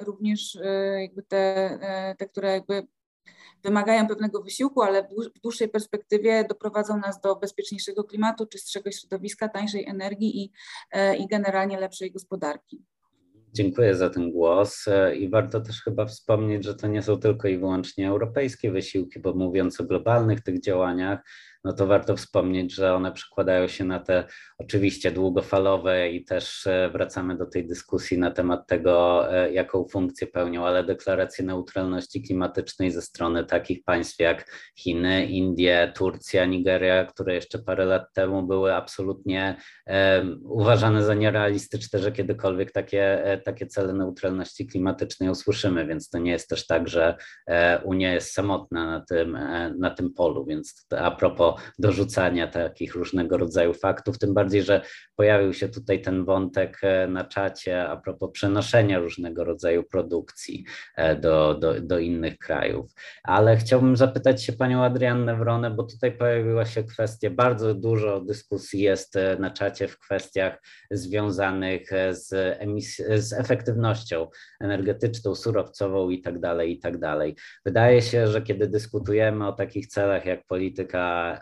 [0.00, 0.58] również
[1.00, 1.78] jakby te,
[2.18, 2.86] te które jakby
[3.64, 9.86] wymagają pewnego wysiłku, ale w dłuższej perspektywie doprowadzą nas do bezpieczniejszego klimatu, czystszego środowiska, tańszej
[9.86, 10.52] energii i,
[10.92, 12.84] e, i generalnie lepszej gospodarki.
[13.54, 17.48] Dziękuję za ten głos e, i warto też chyba wspomnieć, że to nie są tylko
[17.48, 21.18] i wyłącznie europejskie wysiłki, bo mówiąc o globalnych tych działaniach,
[21.64, 24.24] no to warto wspomnieć, że one przekładają się na te
[24.58, 30.26] oczywiście długofalowe i też e, wracamy do tej dyskusji na temat tego, e, jaką funkcję
[30.26, 37.34] pełnią, ale deklaracje neutralności klimatycznej ze strony takich państw jak Chiny, Indie, Turcja, Nigeria, które
[37.34, 39.56] jeszcze parę lat temu były absolutnie
[39.86, 46.30] um, uważane za nierealistyczne, że kiedykolwiek takie, takie cele neutralności klimatycznej usłyszymy, więc to nie
[46.30, 47.16] jest też tak, że
[47.84, 49.38] Unia jest samotna na tym,
[49.78, 54.80] na tym polu, więc a propos do dorzucania takich różnego rodzaju faktów, tym bardziej, że
[55.16, 60.64] pojawił się tutaj ten wątek na czacie a propos przenoszenia różnego rodzaju produkcji
[61.20, 62.90] do, do, do innych krajów.
[63.22, 68.80] Ale chciałbym zapytać się panią Adriannę Wronę, bo tutaj pojawiła się kwestia, bardzo dużo dyskusji
[68.80, 72.30] jest na czacie w kwestiach związanych z,
[72.60, 74.26] emis- z efektywnością
[74.60, 77.36] energetyczną, surowcową i tak dalej, i tak dalej.
[77.64, 81.38] Wydaje się, że kiedy dyskutujemy o takich celach jak polityka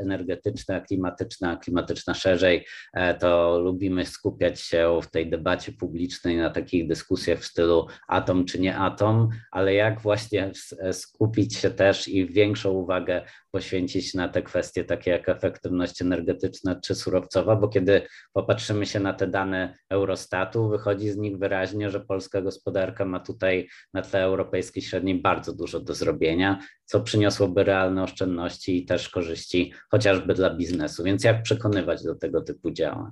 [0.00, 6.88] energetyczna, klimatyczna, klimatyczna szerzej, e, to lubimy skupiać się w tej debacie publicznej na takich
[6.88, 10.50] dyskusjach w stylu atom czy nie atom, ale jak właśnie
[10.92, 16.94] skupić się też i większą uwagę poświęcić na te kwestie takie jak efektywność energetyczna czy
[16.94, 22.40] surowcowa, bo kiedy popatrzymy się na te dane Eurostatu, wychodzi z nich wyraźnie, że polska
[22.40, 28.82] gospodarka ma tutaj na tle europejskiej średniej bardzo dużo do zrobienia, co przyniosłoby realne oszczędności
[28.82, 31.04] i też korzyści chociażby dla biznesu.
[31.04, 33.10] Więc jak przekonywać do tego typu działań?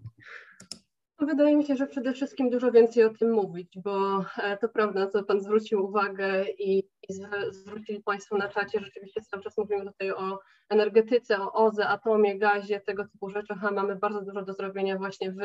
[1.19, 5.07] Wydaje mi się, że przede wszystkim dużo więcej o tym mówić, bo e, to prawda,
[5.07, 7.13] co Pan zwrócił uwagę i, i
[7.51, 12.81] zwrócili Państwo na czacie, rzeczywiście cały czas mówimy tutaj o energetyce, o OZE, atomie, gazie,
[12.81, 15.37] tego typu rzeczach, a mamy bardzo dużo do zrobienia właśnie w,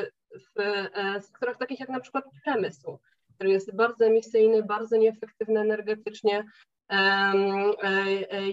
[0.55, 2.99] w e, sektorach takich jak na przykład przemysł,
[3.36, 6.43] który jest bardzo emisyjny, bardzo nieefektywny energetycznie,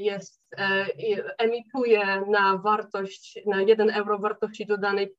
[0.01, 0.43] jest,
[1.39, 5.15] emituje na wartość, na 1 euro wartości dodanej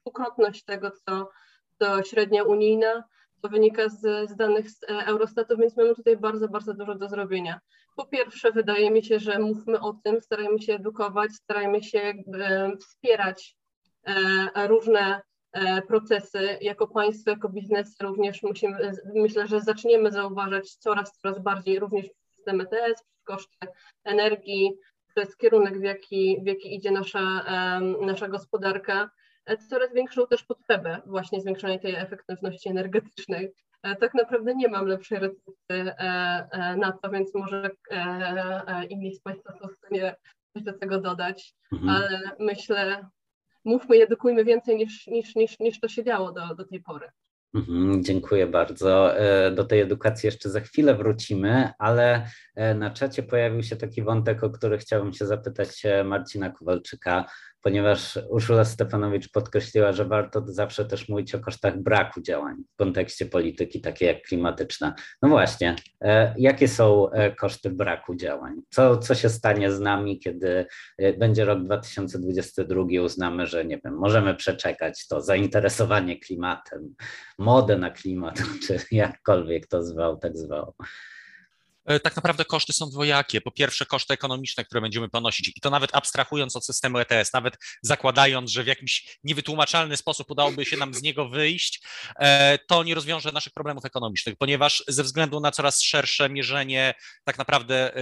[0.00, 1.30] dwukrotność tego, co,
[1.78, 3.04] co średnia unijna,
[3.44, 7.08] to wynika z, z danych z e, Eurostatu, więc mamy tutaj bardzo, bardzo dużo do
[7.08, 7.60] zrobienia.
[7.96, 12.76] Po pierwsze, wydaje mi się, że mówmy o tym, starajmy się edukować, starajmy się e,
[12.76, 13.56] wspierać
[14.06, 15.22] e, różne
[15.88, 16.58] procesy.
[16.60, 22.60] Jako państwo, jako biznes również musimy, myślę, że zaczniemy zauważać coraz, coraz bardziej również system
[22.60, 23.66] ETS, koszty
[24.04, 24.72] energii,
[25.14, 27.44] to jest kierunek, w jaki, w jaki idzie nasza,
[28.00, 29.10] nasza gospodarka,
[29.46, 33.52] e, coraz większą też potrzebę właśnie zwiększenia tej efektywności energetycznej.
[33.82, 37.70] E, tak naprawdę nie mam lepszej recepty e, na to, więc może
[38.88, 40.16] inni z Państwa są w stanie
[40.54, 41.90] coś do tego dodać, mhm.
[41.90, 43.08] ale myślę,
[43.64, 47.08] mówmy i edukujmy więcej niż, niż, niż, niż to się działo do, do tej pory.
[47.54, 49.14] Mhm, dziękuję bardzo.
[49.54, 52.26] Do tej edukacji jeszcze za chwilę wrócimy, ale
[52.74, 57.24] na czacie pojawił się taki wątek, o który chciałbym się zapytać Marcina Kowalczyka
[57.64, 63.26] ponieważ Urszula Stefanowicz podkreśliła, że warto zawsze też mówić o kosztach braku działań w kontekście
[63.26, 64.94] polityki takiej jak klimatyczna.
[65.22, 68.54] No właśnie, e, jakie są e, koszty braku działań?
[68.70, 70.66] Co, co się stanie z nami, kiedy
[70.98, 76.94] e, będzie rok 2022, uznamy, że nie wiem, możemy przeczekać to zainteresowanie klimatem,
[77.38, 80.74] modę na klimat, czy jakkolwiek to zwał, tak zwał.
[81.84, 83.40] E, tak naprawdę koszty są dwojakie.
[83.40, 87.54] Po pierwsze, koszty ekonomiczne, które będziemy ponosić, i to nawet abstrahując od systemu ETS, nawet
[87.82, 91.82] zakładając, że w jakiś niewytłumaczalny sposób udałoby się nam z niego wyjść,
[92.18, 97.38] e, to nie rozwiąże naszych problemów ekonomicznych, ponieważ ze względu na coraz szersze mierzenie tak
[97.38, 98.00] naprawdę e,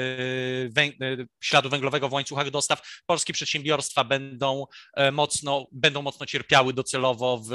[1.40, 4.66] śladu węglowego w łańcuchach dostaw, polskie przedsiębiorstwa będą
[5.12, 7.52] mocno, będą mocno cierpiały docelowo w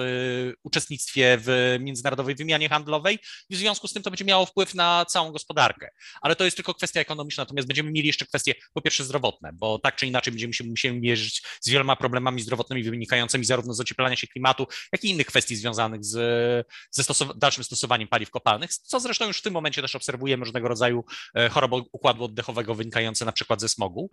[0.64, 3.20] uczestnictwie w międzynarodowej wymianie handlowej
[3.50, 5.90] i w związku z tym to będzie miało wpływ na całą gospodarkę
[6.22, 9.80] ale to jest tylko kwestia ekonomiczna, natomiast będziemy mieli jeszcze kwestie po pierwsze zdrowotne, bo
[9.80, 14.16] tak czy inaczej będziemy się musieli mierzyć z wieloma problemami zdrowotnymi wynikającymi zarówno z ocieplania
[14.16, 16.18] się klimatu, jak i innych kwestii związanych z,
[16.92, 20.68] ze stosow dalszym stosowaniem paliw kopalnych, co zresztą już w tym momencie też obserwujemy różnego
[20.68, 21.06] rodzaju
[21.36, 24.10] e, choroby układu oddechowego wynikające na przykład ze smogu,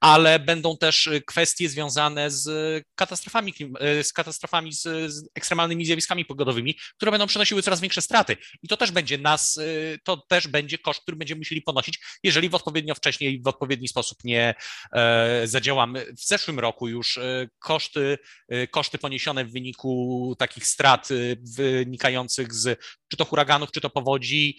[0.00, 2.46] ale będą też e, kwestie związane z
[2.94, 4.82] katastrofami, e, z katastrofami, z,
[5.12, 8.36] z ekstremalnymi zjawiskami pogodowymi, które będą przynosiły coraz większe straty.
[8.62, 9.58] I to też będzie nas,
[10.04, 13.88] to też będzie koszt, który będziemy musieli ponosić, jeżeli w odpowiednio wcześnie i w odpowiedni
[13.88, 14.54] sposób nie
[14.92, 16.06] e, zadziałamy.
[16.12, 18.18] W zeszłym roku już e, koszty,
[18.48, 21.08] e, koszty poniesione w wyniku takich strat
[21.56, 24.58] wynikających z czy to huraganów, czy to powodzi,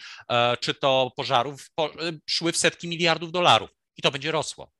[0.59, 1.71] czy to pożarów,
[2.29, 4.71] szły w setki miliardów dolarów i to będzie rosło.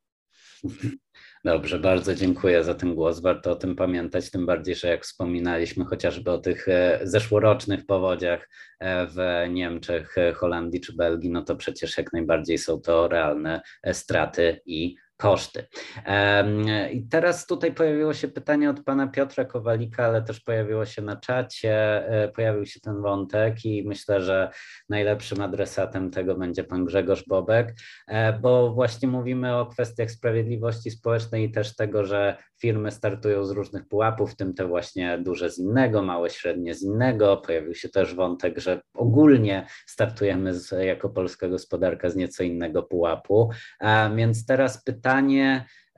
[1.45, 3.19] Dobrze, bardzo dziękuję za ten głos.
[3.19, 8.49] Warto o tym pamiętać, tym bardziej, że jak wspominaliśmy chociażby o tych e, zeszłorocznych powodziach
[8.79, 9.17] e, w
[9.49, 13.61] Niemczech, e, Holandii czy Belgii, no to przecież jak najbardziej są to realne
[13.93, 15.68] straty i koszty.
[16.91, 21.15] I teraz tutaj pojawiło się pytanie od pana Piotra Kowalika, ale też pojawiło się na
[21.15, 21.74] czacie,
[22.09, 24.49] e, pojawił się ten wątek i myślę, że
[24.89, 27.76] najlepszym adresatem tego będzie pan Grzegorz Bobek,
[28.07, 33.51] e, bo właśnie mówimy o kwestiach sprawiedliwości społecznej i też tego, że firmy startują z
[33.51, 37.38] różnych pułapów, w tym te właśnie duże z innego, małe, średnie z innego.
[37.38, 43.49] Pojawił się też wątek, że ogólnie startujemy z, jako polska gospodarka z nieco innego pułapu.
[43.80, 45.06] A więc teraz pytanie,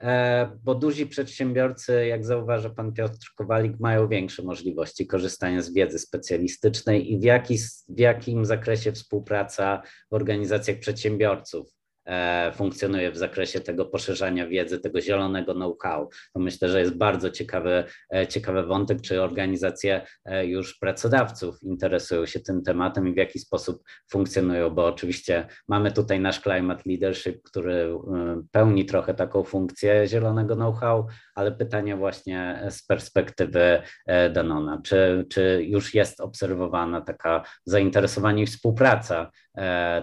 [0.02, 5.98] E, bo duzi przedsiębiorcy, jak zauważa pan Piotr Kowalik, mają większe możliwości korzystania z wiedzy
[5.98, 7.58] specjalistycznej i w, jaki,
[7.88, 11.79] w jakim zakresie współpraca w organizacjach przedsiębiorców
[12.54, 16.08] funkcjonuje w zakresie tego poszerzania wiedzy, tego zielonego know-how.
[16.34, 17.84] To myślę, że jest bardzo ciekawy,
[18.14, 23.38] e, ciekawy wątek, czy organizacje e, już pracodawców interesują się tym tematem i w jaki
[23.38, 27.94] sposób funkcjonują, bo oczywiście mamy tutaj nasz Climate Leadership, który
[28.50, 33.82] pełni trochę taką funkcję zielonego know-how, ale pytanie właśnie z perspektywy
[34.32, 39.30] Danona, czy, czy już jest obserwowana taka zainteresowanie i współpraca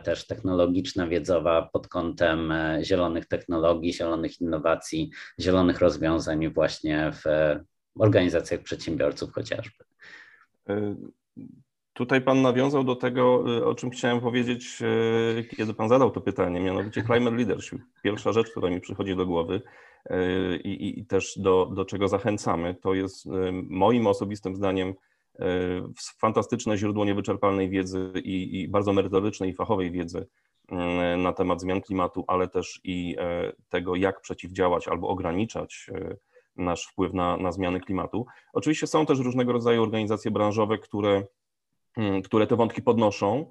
[0.03, 7.23] też technologiczna, wiedzowa pod kątem e, zielonych technologii, zielonych innowacji, zielonych rozwiązań właśnie w
[7.99, 9.83] organizacjach przedsiębiorców chociażby.
[10.69, 10.95] E,
[11.93, 14.79] tutaj Pan nawiązał do tego, e, o czym chciałem powiedzieć,
[15.57, 17.81] kiedy Pan zadał to pytanie, mianowicie climate leadership.
[18.03, 19.61] Pierwsza rzecz, która mi przychodzi do głowy
[20.63, 23.25] i, i też do, do czego zachęcamy, to jest
[23.69, 24.93] moim osobistym zdaniem
[26.19, 30.27] fantastyczne źródło niewyczerpalnej wiedzy i, i bardzo merytorycznej i fachowej wiedzy
[30.71, 36.15] Mm, na temat zmian klimatu, ale też i e, tego, jak przeciwdziałać albo ograniczać e,
[36.55, 38.25] nasz wpływ na, na zmiany klimatu.
[38.53, 41.23] Oczywiście są też różnego rodzaju organizacje branżowe, które,
[41.97, 43.49] mm, które te wątki podnoszą,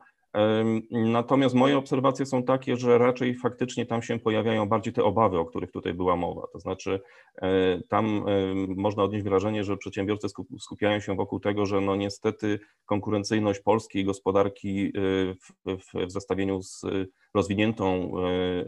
[0.91, 5.45] Natomiast moje obserwacje są takie, że raczej faktycznie tam się pojawiają bardziej te obawy, o
[5.45, 6.47] których tutaj była mowa.
[6.53, 7.01] To znaczy,
[7.43, 8.25] e, tam
[8.77, 10.29] można odnieść wrażenie, że przedsiębiorcy
[10.59, 14.91] skupiają się wokół tego, że no niestety konkurencyjność polskiej gospodarki e,
[15.35, 16.85] w, w, w zestawieniu z
[17.37, 18.65] rozwiniętą e,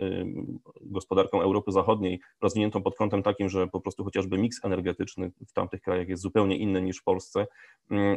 [0.80, 5.82] gospodarką Europy Zachodniej, rozwiniętą pod kątem takim, że po prostu chociażby miks energetyczny w tamtych
[5.82, 7.46] krajach jest zupełnie inny niż w Polsce,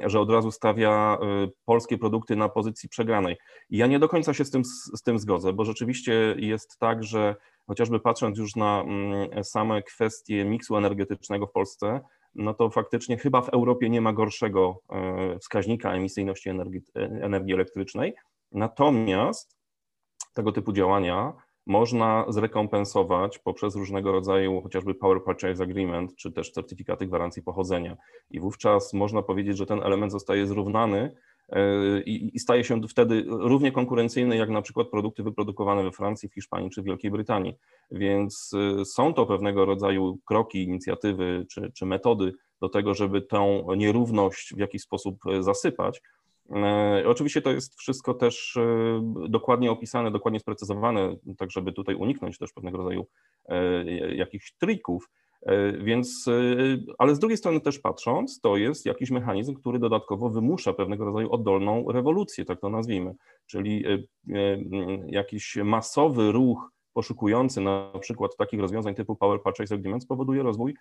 [0.05, 1.17] że od razu stawia
[1.65, 3.37] polskie produkty na pozycji przegranej.
[3.69, 7.35] Ja nie do końca się z tym, z tym zgodzę, bo rzeczywiście jest tak, że
[7.67, 12.01] chociażby patrząc już na mm, same kwestie miksu energetycznego w Polsce,
[12.35, 18.13] no to faktycznie chyba w Europie nie ma gorszego e, wskaźnika emisyjności energii, energii elektrycznej.
[18.51, 19.60] Natomiast
[20.33, 21.33] tego typu działania
[21.67, 27.97] można zrekompensować poprzez różnego rodzaju chociażby Power Purchase Agreement, czy też certyfikaty gwarancji pochodzenia.
[28.29, 31.15] I wówczas można powiedzieć, że ten element zostaje zrównany
[31.51, 36.33] E, i, staje się wtedy równie konkurencyjny jak na przykład produkty wyprodukowane we Francji, w
[36.33, 37.55] Hiszpanii czy w Wielkiej Brytanii.
[37.91, 38.51] Więc
[38.81, 44.53] e, są to pewnego rodzaju kroki, inicjatywy czy, czy metody do tego, żeby tę nierówność
[44.55, 46.01] w jakiś sposób e, zasypać.
[47.05, 48.57] Oczywiście to jest wszystko też
[49.29, 53.05] dokładnie opisane, dokładnie sprecyzowane, tak żeby tutaj uniknąć też pewnego rodzaju
[54.15, 55.09] jakichś trików.
[55.45, 56.33] E, więc, e,
[56.97, 61.31] ale z drugiej strony też patrząc, to jest jakiś mechanizm, który dodatkowo wymusza pewnego rodzaju
[61.31, 63.97] oddolną rewolucję, tak to nazwijmy, czyli e,
[65.07, 70.75] jakiś masowy ruch poszukujący na przykład takich rozwiązań typu Power Purchase Agreement spowoduje rozwój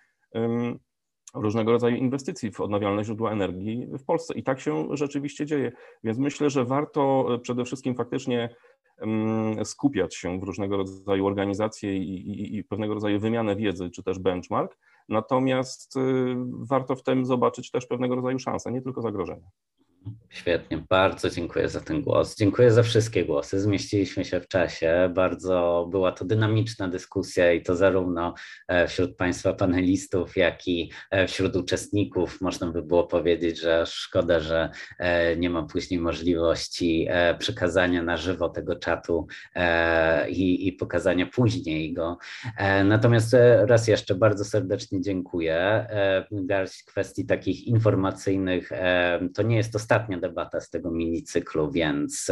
[1.33, 4.33] różnego rodzaju inwestycji w odnawialne źródła energii w Polsce.
[4.33, 5.71] I tak się rzeczywiście dzieje.
[6.03, 8.49] Więc myślę, że warto przede wszystkim faktycznie
[9.63, 14.19] skupiać się w różnego rodzaju organizacje i, i, i, pewnego rodzaju wymianę wiedzy, czy też
[14.19, 14.77] benchmark.
[15.09, 15.99] Natomiast y,
[16.59, 19.47] warto w tym zobaczyć też pewnego rodzaju szanse, nie tylko zagrożenia.
[20.29, 22.37] Świetnie, bardzo dziękuję za ten głos.
[22.37, 23.59] Dziękuję za wszystkie głosy.
[23.59, 25.11] Zmieściliśmy się w czasie.
[25.15, 28.33] Bardzo była to dynamiczna dyskusja i to zarówno
[28.67, 32.41] e, wśród Państwa panelistów, jak i e, wśród uczestników.
[32.41, 37.07] Można by było powiedzieć, że szkoda, że e, nie ma później możliwości
[37.39, 39.27] przekazania na żywo tego czatu
[40.29, 42.17] i, i pokazania później go.
[42.85, 45.87] Natomiast raz jeszcze bardzo serdecznie dziękuję.
[46.31, 48.71] Garść kwestii takich informacyjnych
[49.35, 52.27] to nie jest to ostatnia debata z tego mini cyklu, więc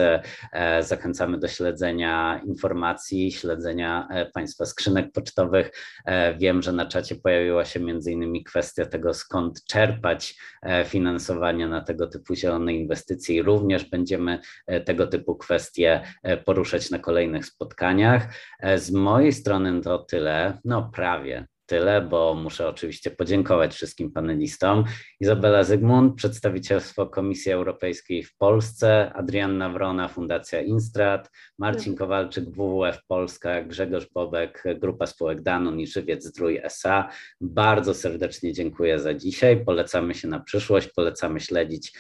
[0.54, 5.72] e, zachęcamy do śledzenia informacji, śledzenia e, Państwa skrzynek pocztowych.
[6.06, 10.40] E, wiem, że na czacie pojawiła się między innymi kwestia tego, skąd czerpać
[10.86, 14.40] finansowanie na tego typu zielone inwestycje i również będziemy
[14.86, 16.02] tego typu kwestie
[16.46, 18.28] poruszać na kolejnych spotkaniach.
[18.78, 24.84] Z mojej strony to tyle, no prawie tyle, bo muszę oczywiście podziękować wszystkim panelistom.
[25.20, 33.64] Izabela Zygmunt, przedstawicielstwo Komisji Europejskiej w Polsce, Adrianna Wrona, Fundacja Instrat, Marcin Kowalczyk, WWF Polska,
[33.64, 37.10] Grzegorz Bobek, Grupa Spółek Danon i Żywiec Zdrój SA.
[37.42, 39.66] Bardzo serdecznie dziękuję za dzisiaj.
[39.66, 41.94] Polecamy się na przyszłość, polecamy śledzić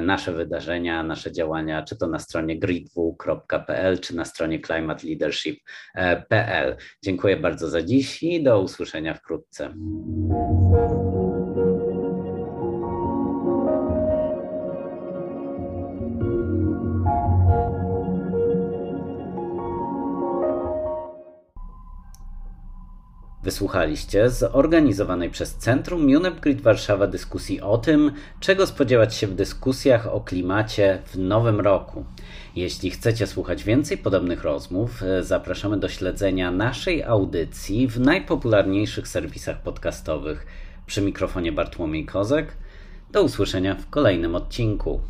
[0.00, 6.76] nasze wydarzenia, nasze działania, czy to na stronie gridw.pl, czy na stronie climateleadership.pl.
[7.04, 9.74] Dziękuję bardzo za dziś i do usłyszenia wkrótce.
[23.48, 30.06] Wysłuchaliście zorganizowanej przez Centrum UNEP Grid Warszawa dyskusji o tym, czego spodziewać się w dyskusjach
[30.06, 32.04] o klimacie w nowym roku.
[32.56, 40.46] Jeśli chcecie słuchać więcej podobnych rozmów, zapraszamy do śledzenia naszej audycji w najpopularniejszych serwisach podcastowych.
[40.86, 42.56] Przy mikrofonie Bartłomiej Kozek.
[43.12, 45.00] Do usłyszenia w kolejnym odcinku.